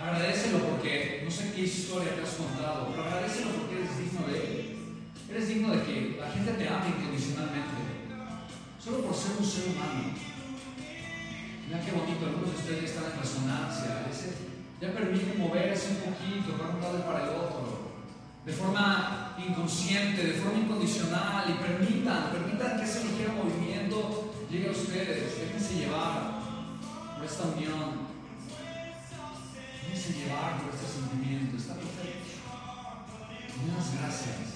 Agradecelo 0.00 0.58
porque 0.58 1.22
no 1.24 1.30
sé 1.30 1.52
qué 1.54 1.62
historia 1.62 2.14
te 2.14 2.22
has 2.22 2.34
contado, 2.34 2.88
pero 2.90 3.04
agradecelo 3.04 3.50
porque 3.52 3.76
eres 3.76 3.98
digno 3.98 4.26
de 4.26 4.38
él. 4.38 4.63
Eres 5.30 5.48
digno 5.48 5.72
de 5.72 5.82
que 5.82 6.16
la 6.20 6.30
gente 6.30 6.52
te 6.52 6.68
ame 6.68 6.88
incondicionalmente, 6.88 7.80
solo 8.78 8.98
por 8.98 9.14
ser 9.14 9.36
un 9.38 9.44
ser 9.44 9.68
humano. 9.70 10.14
Mira 11.66 11.80
qué 11.80 11.92
bonito, 11.92 12.26
algunos 12.26 12.52
de 12.52 12.56
ustedes 12.56 12.82
ya 12.82 12.88
están 12.88 13.12
en 13.12 13.20
resonancia, 13.20 14.06
ese, 14.10 14.36
ya 14.80 14.92
permiten 14.92 15.40
moverse 15.40 15.96
un 15.96 16.12
poquito 16.12 16.58
para 16.58 16.74
un 16.76 16.80
lado 16.80 17.06
para 17.06 17.24
el 17.24 17.30
otro, 17.30 17.94
de 18.44 18.52
forma 18.52 19.34
inconsciente, 19.38 20.22
de 20.22 20.34
forma 20.34 20.58
incondicional, 20.58 21.48
y 21.48 21.54
permitan, 21.54 22.30
permitan 22.30 22.76
que 22.76 22.84
ese 22.84 23.04
ligero 23.04 23.32
movimiento 23.32 24.34
llegue 24.50 24.68
a 24.68 24.72
ustedes, 24.72 25.40
déjense 25.40 25.74
llevar 25.74 26.34
por 27.16 27.24
esta 27.24 27.44
unión. 27.44 28.04
Déjense 29.82 30.12
llevar 30.12 30.60
por 30.60 30.74
este 30.74 30.86
sentimiento, 30.86 31.56
está 31.56 31.74
perfecto. 31.74 32.44
Las 33.74 33.98
gracias. 33.98 34.53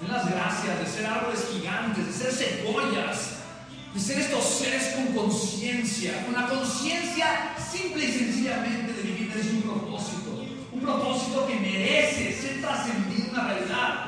Den 0.00 0.12
las 0.12 0.30
gracias 0.30 0.78
de 0.78 0.86
ser 0.86 1.06
árboles 1.06 1.44
gigantes, 1.52 2.06
de 2.06 2.12
ser 2.12 2.32
cebollas, 2.32 3.38
de 3.92 4.00
ser 4.00 4.20
estos 4.20 4.44
seres 4.44 4.94
con 4.94 5.06
conciencia, 5.12 6.24
con 6.24 6.34
la 6.34 6.46
conciencia 6.46 7.54
simple 7.58 8.04
y 8.04 8.12
sencillamente 8.12 8.92
de 8.92 9.02
vivir 9.02 9.32
desde 9.34 9.50
un 9.56 9.62
propósito. 9.62 10.46
Un 10.72 10.80
propósito 10.80 11.46
que 11.48 11.56
merece 11.56 12.32
ser 12.32 12.60
trascendido 12.60 13.24
en 13.24 13.30
una 13.30 13.48
realidad. 13.48 14.04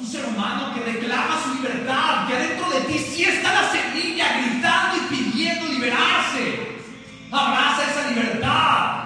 Un 0.00 0.06
ser 0.06 0.24
humano 0.24 0.72
que 0.72 0.90
reclama 0.90 1.42
su 1.44 1.54
libertad, 1.56 2.26
que 2.26 2.36
adentro 2.36 2.70
de 2.70 2.80
ti 2.80 2.98
sí 2.98 3.24
está 3.24 3.52
la 3.52 3.70
semilla 3.70 4.40
gritando 4.40 4.96
y 4.96 5.14
pidiendo 5.14 5.66
liberarse. 5.66 6.80
Abraza 7.30 7.90
esa 7.90 8.08
libertad 8.08 9.00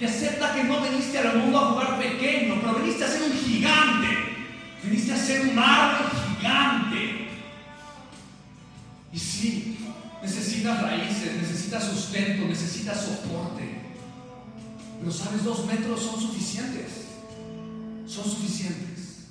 y 0.00 0.04
acepta 0.06 0.54
que 0.54 0.64
no 0.64 0.80
veniste 0.80 1.18
al 1.18 1.36
mundo 1.36 1.58
a 1.58 1.66
jugar 1.66 1.98
pequeño, 1.98 2.56
pero 2.62 2.74
veniste 2.76 3.04
a. 3.04 3.13
Viniste 4.94 5.12
a 5.12 5.16
ser 5.16 5.48
un 5.48 5.58
árbol 5.58 6.06
gigante. 6.38 7.28
Y 9.12 9.18
sí, 9.18 9.76
necesitas 10.22 10.82
raíces, 10.82 11.42
necesitas 11.42 11.82
sustento, 11.82 12.46
necesitas 12.46 13.04
soporte. 13.04 13.80
Pero 15.00 15.10
sabes, 15.10 15.42
dos 15.42 15.66
metros 15.66 16.00
son 16.00 16.20
suficientes. 16.20 17.06
Son 18.06 18.24
suficientes. 18.24 19.24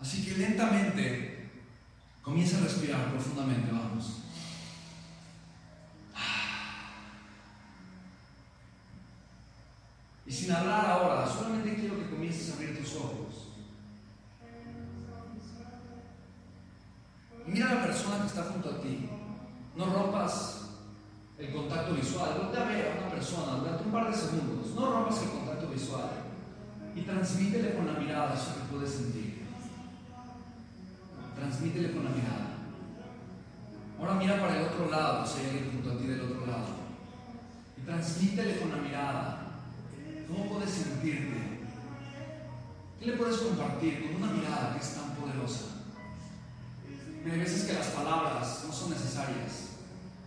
Así 0.00 0.24
que 0.24 0.34
lentamente 0.36 1.50
comienza 2.22 2.58
a 2.58 2.62
respirar 2.62 3.12
profundamente, 3.12 3.70
vamos. 3.70 4.19
Visual. 22.20 22.50
A 22.56 22.64
ver 22.64 22.92
a 22.92 23.00
una 23.00 23.10
persona 23.10 23.56
durante 23.56 23.84
un 23.84 23.92
par 23.92 24.10
de 24.10 24.16
segundos. 24.16 24.74
No 24.74 24.92
rompas 24.92 25.22
el 25.22 25.30
contacto 25.30 25.68
visual. 25.68 26.10
Y 26.94 27.02
transmítele 27.02 27.74
con 27.74 27.86
la 27.86 27.92
mirada 27.94 28.34
eso 28.34 28.54
que 28.54 28.74
puedes 28.74 28.90
sentir. 28.90 29.46
Transmítele 31.36 31.92
con 31.92 32.04
la 32.04 32.10
mirada. 32.10 32.46
Ahora 33.98 34.14
mira 34.14 34.40
para 34.40 34.56
el 34.58 34.66
otro 34.66 34.90
lado, 34.90 35.26
si 35.26 35.40
hay 35.40 35.46
alguien 35.46 35.72
junto 35.72 35.92
a 35.92 35.98
ti 35.98 36.06
del 36.06 36.20
otro 36.22 36.46
lado. 36.46 36.68
Y 37.76 37.80
transmítele 37.82 38.58
con 38.60 38.70
la 38.70 38.76
mirada. 38.76 39.46
¿Cómo 40.28 40.48
puedes 40.50 40.70
sentirte? 40.70 41.60
¿Qué 42.98 43.06
le 43.06 43.12
puedes 43.14 43.38
compartir 43.38 44.02
con 44.02 44.22
una 44.22 44.32
mirada 44.32 44.74
que 44.74 44.80
es 44.84 44.94
tan 44.94 45.10
poderosa? 45.14 45.66
Hay 47.24 47.38
veces 47.38 47.64
que 47.64 47.72
las 47.74 47.88
palabras 47.88 48.64
no 48.66 48.72
son 48.72 48.90
necesarias. 48.90 49.70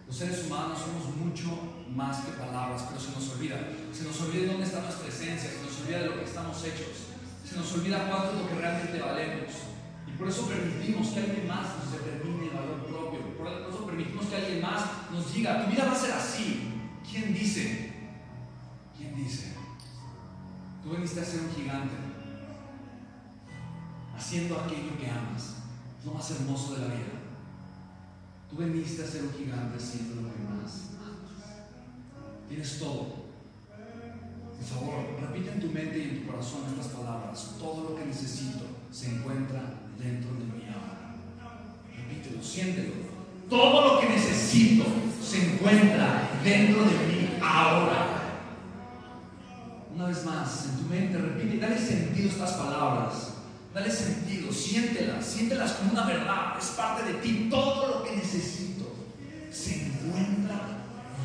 Los 0.07 0.15
seres 0.15 0.45
humanos 0.45 0.79
somos 0.79 1.15
mucho 1.15 1.72
más 1.95 2.25
que 2.25 2.31
palabras, 2.33 2.85
pero 2.89 2.99
se 2.99 3.11
nos 3.11 3.29
olvida. 3.29 3.57
Se 3.93 4.03
nos 4.03 4.19
olvida 4.21 4.51
dónde 4.51 4.65
está 4.65 4.81
nuestra 4.81 5.07
esencia, 5.07 5.49
se 5.49 5.61
nos 5.61 5.79
olvida 5.81 5.99
de 5.99 6.05
lo 6.07 6.15
que 6.15 6.25
estamos 6.25 6.63
hechos, 6.63 7.13
se 7.45 7.55
nos 7.55 7.71
olvida 7.73 8.09
cuánto 8.09 8.31
es 8.31 8.41
lo 8.41 8.49
que 8.49 8.55
realmente 8.55 8.99
valemos. 8.99 9.53
Y 10.07 10.11
por 10.17 10.27
eso 10.27 10.47
permitimos 10.47 11.07
que 11.09 11.19
alguien 11.19 11.47
más 11.47 11.67
nos 11.77 11.91
determine 11.91 12.45
el 12.45 12.53
valor 12.53 12.85
propio. 12.85 13.37
Por 13.37 13.47
eso 13.47 13.85
permitimos 13.85 14.25
que 14.25 14.35
alguien 14.35 14.61
más 14.61 14.83
nos 15.11 15.33
diga, 15.33 15.65
tu 15.65 15.71
vida 15.71 15.85
va 15.85 15.91
a 15.91 15.95
ser 15.95 16.11
así. 16.11 16.73
¿Quién 17.09 17.33
dice? 17.33 17.93
¿Quién 18.97 19.15
dice? 19.15 19.53
Tú 20.83 20.91
veniste 20.91 21.21
a 21.21 21.25
ser 21.25 21.41
un 21.41 21.51
gigante, 21.55 21.95
haciendo 24.15 24.59
aquello 24.59 24.97
que 24.99 25.09
amas, 25.09 25.55
lo 26.03 26.13
más 26.13 26.29
hermoso 26.31 26.75
de 26.75 26.81
la 26.81 26.93
vida. 26.93 27.13
Tú 28.49 28.57
veniste 28.57 29.03
a 29.03 29.07
ser 29.07 29.23
un 29.23 29.33
gigante 29.33 29.77
haciendo 29.77 30.21
lo 30.21 30.33
que 30.33 30.39
más. 30.41 30.93
Tienes 32.49 32.79
todo. 32.79 33.23
Por 34.57 34.79
favor, 34.79 35.05
repite 35.19 35.51
en 35.51 35.59
tu 35.59 35.67
mente 35.67 35.99
y 35.99 36.01
en 36.03 36.21
tu 36.21 36.31
corazón 36.31 36.61
estas 36.69 36.93
palabras. 36.93 37.55
Todo 37.59 37.89
lo 37.89 37.95
que 37.95 38.05
necesito 38.05 38.65
se 38.91 39.09
encuentra 39.09 39.61
dentro 39.99 40.31
de 40.31 40.45
mí 40.45 40.63
ahora. 40.67 41.15
Repítelo, 41.97 42.41
siéntelo. 42.41 42.93
Todo 43.49 43.95
lo 43.95 43.99
que 43.99 44.09
necesito 44.09 44.85
se 45.21 45.53
encuentra 45.53 46.29
dentro 46.43 46.83
de 46.83 46.91
mí 46.91 47.29
ahora. 47.41 48.07
Una 49.93 50.07
vez 50.07 50.25
más, 50.25 50.65
en 50.65 50.77
tu 50.77 50.89
mente, 50.89 51.17
repite, 51.17 51.57
dale 51.57 51.77
sentido 51.77 52.29
a 52.29 52.31
estas 52.31 52.53
palabras. 52.53 53.33
Dale 53.73 53.91
sentido, 53.91 54.51
siéntelas, 54.51 55.25
siéntelas 55.25 55.73
como 55.73 55.91
una 55.91 56.05
verdad. 56.05 56.57
Es 56.59 56.67
parte 56.67 57.11
de 57.11 57.19
ti. 57.19 57.47
Todo 57.49 57.87
lo 57.87 58.03
que 58.03 58.15
necesito 58.15 58.85
se 59.51 59.87
encuentra 59.87 60.61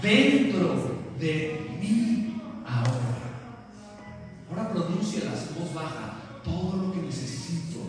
dentro 0.03 0.98
de 1.19 1.79
mí 1.81 2.41
ahora. 2.67 3.19
Ahora 4.51 4.71
pronúncialas 4.71 5.49
en 5.49 5.55
voz 5.63 5.75
baja. 5.75 6.15
Todo 6.45 6.77
lo 6.77 6.93
que 6.93 7.03
necesito 7.03 7.81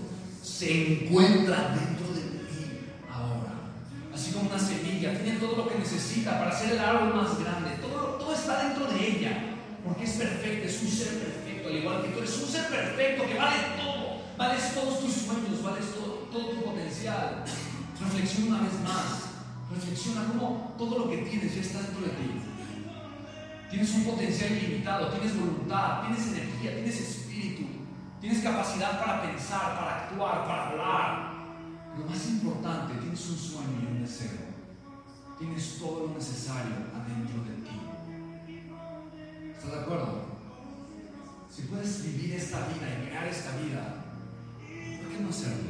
se 0.41 1.05
encuentra 1.05 1.75
dentro 1.75 2.07
de 2.13 2.21
mí 2.21 2.79
ahora. 3.09 3.53
Así 4.13 4.31
como 4.31 4.49
una 4.49 4.59
semilla, 4.59 5.17
tiene 5.21 5.39
todo 5.39 5.55
lo 5.55 5.69
que 5.69 5.77
necesita 5.77 6.39
para 6.39 6.51
ser 6.51 6.73
el 6.73 6.79
árbol 6.79 7.15
más 7.15 7.39
grande. 7.39 7.77
Todo, 7.81 8.17
todo 8.17 8.33
está 8.33 8.63
dentro 8.63 8.87
de 8.87 9.07
ella. 9.07 9.45
Porque 9.85 10.03
es 10.03 10.11
perfecta, 10.11 10.67
es 10.67 10.81
un 10.81 10.89
ser 10.89 11.19
perfecto, 11.19 11.69
al 11.69 11.75
igual 11.77 12.01
que 12.01 12.09
tú 12.09 12.19
eres 12.19 12.37
un 12.37 12.49
ser 12.49 12.67
perfecto 12.67 13.25
que 13.25 13.37
vale 13.37 13.57
todo. 13.77 14.19
Vales 14.37 14.73
todos 14.73 14.99
tus 14.99 15.13
sueños, 15.13 15.63
vales 15.63 15.85
todo, 15.93 16.27
todo 16.31 16.49
tu 16.49 16.63
potencial. 16.63 17.43
Reflexiona 18.01 18.55
una 18.55 18.63
vez 18.63 18.79
más. 18.83 19.29
Reflexiona 19.71 20.25
cómo 20.27 20.75
todo 20.77 20.99
lo 20.99 21.09
que 21.09 21.17
tienes 21.17 21.55
ya 21.55 21.61
está 21.61 21.81
dentro 21.81 22.01
de 22.01 22.09
ti. 22.09 22.48
Tienes 23.69 23.93
un 23.93 24.03
potencial 24.03 24.51
ilimitado, 24.51 25.09
tienes 25.09 25.39
voluntad, 25.39 26.01
tienes 26.01 26.27
energía, 26.27 26.73
tienes 26.73 27.01
espíritu, 27.01 27.65
tienes 28.19 28.41
capacidad 28.41 28.99
para 28.99 29.21
pensar, 29.21 29.77
para 29.77 30.05
actuar, 30.05 30.47
para 30.47 30.69
hablar. 30.69 31.33
Lo 31.97 32.05
más 32.05 32.27
importante, 32.29 32.95
tienes 32.95 33.29
un 33.29 33.37
sueño 33.37 33.79
y 33.83 33.85
un 33.85 34.01
deseo. 34.01 34.49
Tienes 35.37 35.77
todo 35.77 36.07
lo 36.07 36.13
necesario 36.15 36.73
adentro 36.95 37.43
de 37.43 37.55
ti. 37.63 37.79
¿Estás 39.51 39.71
de 39.71 39.79
acuerdo? 39.81 40.29
Si 41.53 41.61
puedes 41.63 42.03
vivir 42.05 42.35
esta 42.35 42.67
vida 42.67 42.87
y 42.89 43.07
crear 43.07 43.27
esta 43.27 43.55
vida, 43.57 44.05
¿por 45.01 45.11
qué 45.11 45.19
no 45.21 45.29
hacerlo? 45.29 45.69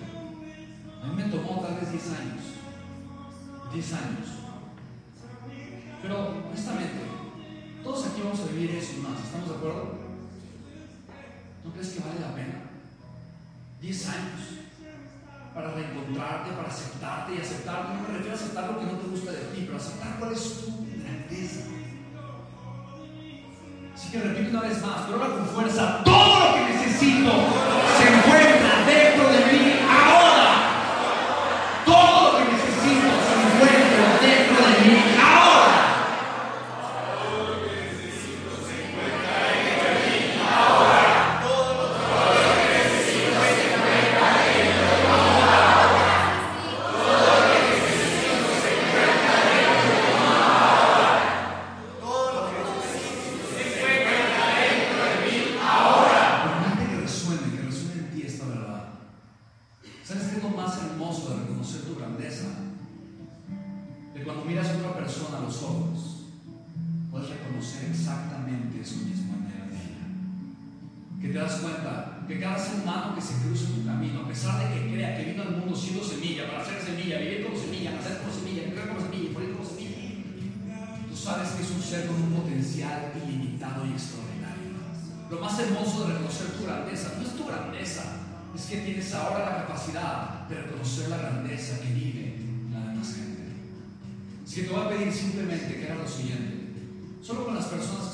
A 1.03 1.07
mí 1.07 1.15
me 1.15 1.29
tomó 1.29 1.61
tal 1.61 1.75
vez 1.75 1.91
10 1.91 2.03
años. 2.11 2.43
10 3.73 3.93
años. 3.93 4.27
Pero, 6.01 6.29
honestamente, 6.47 7.18
todos 7.89 8.05
aquí 8.05 8.21
vamos 8.21 8.39
a 8.41 8.53
vivir 8.53 8.69
eso 8.75 8.93
y 8.97 9.01
más. 9.01 9.17
¿Estamos 9.17 9.49
de 9.49 9.55
acuerdo? 9.55 9.97
¿No 11.65 11.71
crees 11.73 11.89
que 11.89 11.99
vale 12.01 12.21
la 12.21 12.35
pena? 12.35 12.69
10 13.81 14.09
años 14.09 14.41
para 15.55 15.73
reencontrarte, 15.73 16.51
para 16.51 16.69
aceptarte 16.69 17.33
y 17.33 17.41
aceptarte. 17.41 17.95
No 17.95 18.01
me 18.01 18.13
refiero 18.13 18.37
a 18.37 18.39
aceptar 18.39 18.69
lo 18.69 18.79
que 18.79 18.85
no 18.85 18.91
te 18.91 19.07
gusta 19.07 19.31
de 19.31 19.45
ti, 19.49 19.63
pero 19.65 19.77
aceptar 19.77 20.19
cuál 20.19 20.33
es 20.33 20.61
tu 20.61 20.85
grandeza. 21.01 21.61
Así 23.95 24.11
que 24.11 24.19
repito 24.21 24.49
una 24.51 24.69
vez 24.69 24.81
más, 24.85 25.01
pero 25.07 25.17
ahora 25.17 25.33
con 25.33 25.47
fuerza, 25.47 26.03
todo 26.03 26.39
lo 26.45 26.55
que 26.55 26.73
necesito 26.73 27.31
se 27.97 28.28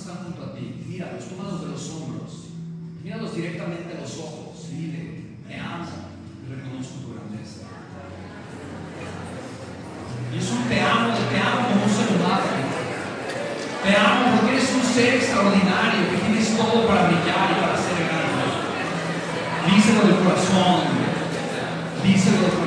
están 0.06 0.22
junto 0.22 0.44
a 0.46 0.54
ti, 0.54 0.86
míralos, 0.86 1.26
tómalos 1.26 1.66
de 1.66 1.68
los 1.74 1.90
hombros, 1.90 2.54
míralos 3.02 3.34
directamente 3.34 3.90
a 3.90 4.02
los 4.06 4.14
ojos 4.22 4.54
y 4.70 4.76
dile, 4.78 5.02
te 5.50 5.58
amo 5.58 5.90
reconozco 6.46 7.02
tu 7.02 7.18
grandeza. 7.18 7.66
Y 10.30 10.38
es 10.38 10.52
un 10.52 10.70
te 10.70 10.78
amo, 10.78 11.10
te 11.10 11.40
amo 11.42 11.62
como 11.74 11.90
un 11.90 12.22
humano. 12.22 12.54
Te 13.82 13.92
amo 13.98 14.38
porque 14.38 14.54
eres 14.54 14.70
un 14.78 14.86
ser 14.94 15.16
extraordinario, 15.16 16.10
que 16.14 16.18
tienes 16.22 16.54
todo 16.54 16.86
para 16.86 17.10
brillar 17.10 17.50
y 17.50 17.62
para 17.66 17.74
ser 17.74 17.98
grande. 18.06 18.46
Díselo 19.66 20.02
del 20.06 20.22
corazón, 20.22 20.86
díselo 22.06 22.42
del 22.46 22.52
corazón, 22.54 22.65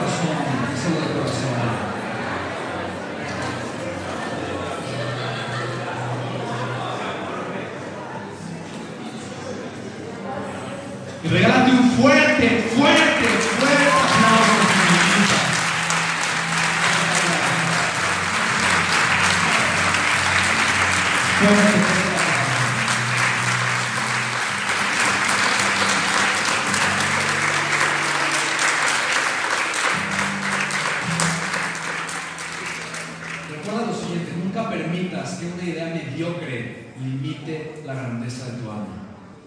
nunca 34.49 34.71
permitas 34.71 35.35
que 35.35 35.47
una 35.47 35.63
idea 35.63 35.95
mediocre 35.95 36.95
limite 36.99 37.83
la 37.85 37.93
grandeza 37.93 38.47
de 38.47 38.63
tu 38.63 38.71
alma. 38.71 39.05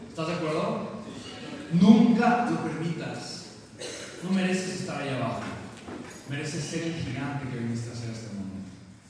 ¿Estás 0.08 0.28
de 0.28 0.34
acuerdo? 0.34 1.02
Nunca 1.74 2.48
lo 2.50 2.58
permitas. 2.58 3.46
No 4.24 4.30
mereces 4.30 4.82
estar 4.82 5.02
ahí 5.02 5.10
abajo. 5.10 5.42
Mereces 6.30 6.64
ser 6.64 6.84
el 6.84 6.94
gigante 6.94 7.50
que 7.50 7.58
viniste 7.58 7.90
a 7.90 7.94
hacer 7.94 8.10
a 8.10 8.14
este 8.14 8.36
mundo. 8.36 8.56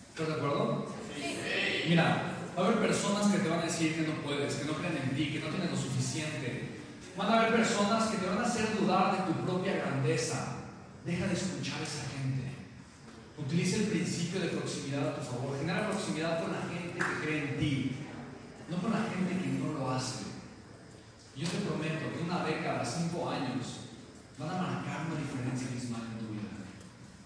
¿Estás 0.09 0.27
de 0.27 0.33
acuerdo? 0.33 0.87
Mira, 1.89 2.23
va 2.57 2.63
a 2.63 2.67
haber 2.67 2.79
personas 2.79 3.27
que 3.29 3.39
te 3.39 3.49
van 3.49 3.59
a 3.59 3.65
decir 3.65 3.95
que 3.95 4.07
no 4.07 4.13
puedes, 4.23 4.55
que 4.55 4.65
no 4.65 4.73
creen 4.73 4.97
en 5.03 5.15
ti, 5.15 5.33
que 5.33 5.39
no 5.39 5.47
tienes 5.47 5.71
lo 5.71 5.77
suficiente. 5.77 6.79
Van 7.17 7.29
a 7.29 7.39
haber 7.39 7.55
personas 7.57 8.07
que 8.07 8.17
te 8.17 8.27
van 8.27 8.37
a 8.37 8.47
hacer 8.47 8.79
dudar 8.79 9.11
de 9.11 9.33
tu 9.33 9.45
propia 9.45 9.73
grandeza. 9.73 10.55
Deja 11.05 11.27
de 11.27 11.33
escuchar 11.33 11.81
a 11.81 11.83
esa 11.83 12.07
gente. 12.15 12.40
Utiliza 13.45 13.77
el 13.77 13.87
principio 13.87 14.39
de 14.39 14.47
proximidad 14.49 15.09
a 15.09 15.15
tu 15.15 15.21
favor. 15.21 15.57
Genera 15.57 15.89
proximidad 15.89 16.41
con 16.41 16.51
la 16.51 16.61
gente 16.61 16.99
que 16.99 17.25
cree 17.25 17.53
en 17.53 17.59
ti, 17.59 17.95
no 18.69 18.77
con 18.77 18.91
la 18.91 19.03
gente 19.03 19.37
que 19.37 19.47
no 19.59 19.73
lo 19.73 19.91
hace. 19.91 20.25
Yo 21.35 21.47
te 21.47 21.57
prometo 21.57 22.13
que 22.13 22.23
una 22.23 22.45
década, 22.45 22.85
cinco 22.85 23.29
años, 23.29 23.87
van 24.37 24.49
a 24.49 24.61
marcar 24.61 25.07
una 25.07 25.19
diferencia 25.19 25.67
abismal 25.67 26.01
en 26.11 26.19
tu 26.19 26.33
vida. 26.33 26.49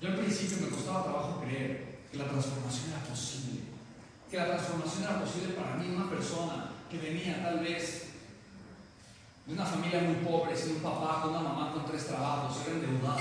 Yo 0.01 0.09
al 0.09 0.15
principio 0.15 0.57
me 0.61 0.69
costaba 0.69 1.03
trabajo 1.03 1.41
creer 1.41 1.99
que 2.11 2.17
la 2.17 2.29
transformación 2.29 2.91
era 2.91 3.03
posible. 3.03 3.61
Que 4.29 4.37
la 4.37 4.47
transformación 4.47 5.03
era 5.03 5.19
posible 5.21 5.53
para 5.53 5.75
mí, 5.75 5.89
una 5.95 6.09
persona 6.09 6.71
que 6.89 6.97
venía 6.97 7.43
tal 7.43 7.59
vez 7.59 8.05
de 9.45 9.53
una 9.53 9.65
familia 9.65 10.01
muy 10.01 10.15
pobre, 10.25 10.55
sin 10.55 10.77
un 10.77 10.81
papá, 10.81 11.21
con 11.21 11.31
una 11.31 11.41
mamá 11.41 11.71
con 11.73 11.85
tres 11.85 12.07
trabajos, 12.07 12.57
era 12.65 12.75
endeudado. 12.75 13.19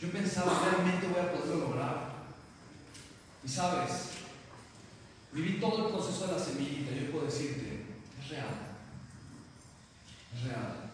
Yo 0.00 0.10
pensaba, 0.10 0.62
realmente 0.64 1.08
voy 1.08 1.20
a 1.20 1.32
poderlo 1.32 1.68
lograr. 1.68 2.10
Y 3.44 3.48
sabes, 3.48 4.10
viví 5.32 5.59
todo 5.70 5.86
el 5.86 5.92
proceso 5.92 6.26
de 6.26 6.32
la 6.32 6.38
semillita. 6.38 6.92
Yo 6.92 7.12
puedo 7.12 7.26
decirte, 7.26 7.84
es 8.20 8.28
real. 8.28 8.74
Es 10.34 10.44
real. 10.44 10.90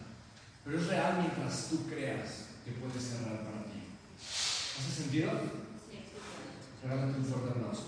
Pero 0.63 0.79
es 0.79 0.87
real 0.87 1.17
mientras 1.19 1.69
tú 1.69 1.87
creas 1.87 2.47
que 2.63 2.71
puede 2.71 2.99
ser 2.99 3.23
real 3.23 3.39
para 3.39 3.63
ti. 3.65 3.87
¿Hace 4.19 5.03
sentido? 5.03 5.31
Regálate 6.83 7.17
un 7.17 7.25
fuerte 7.25 7.49
aplauso. 7.49 7.85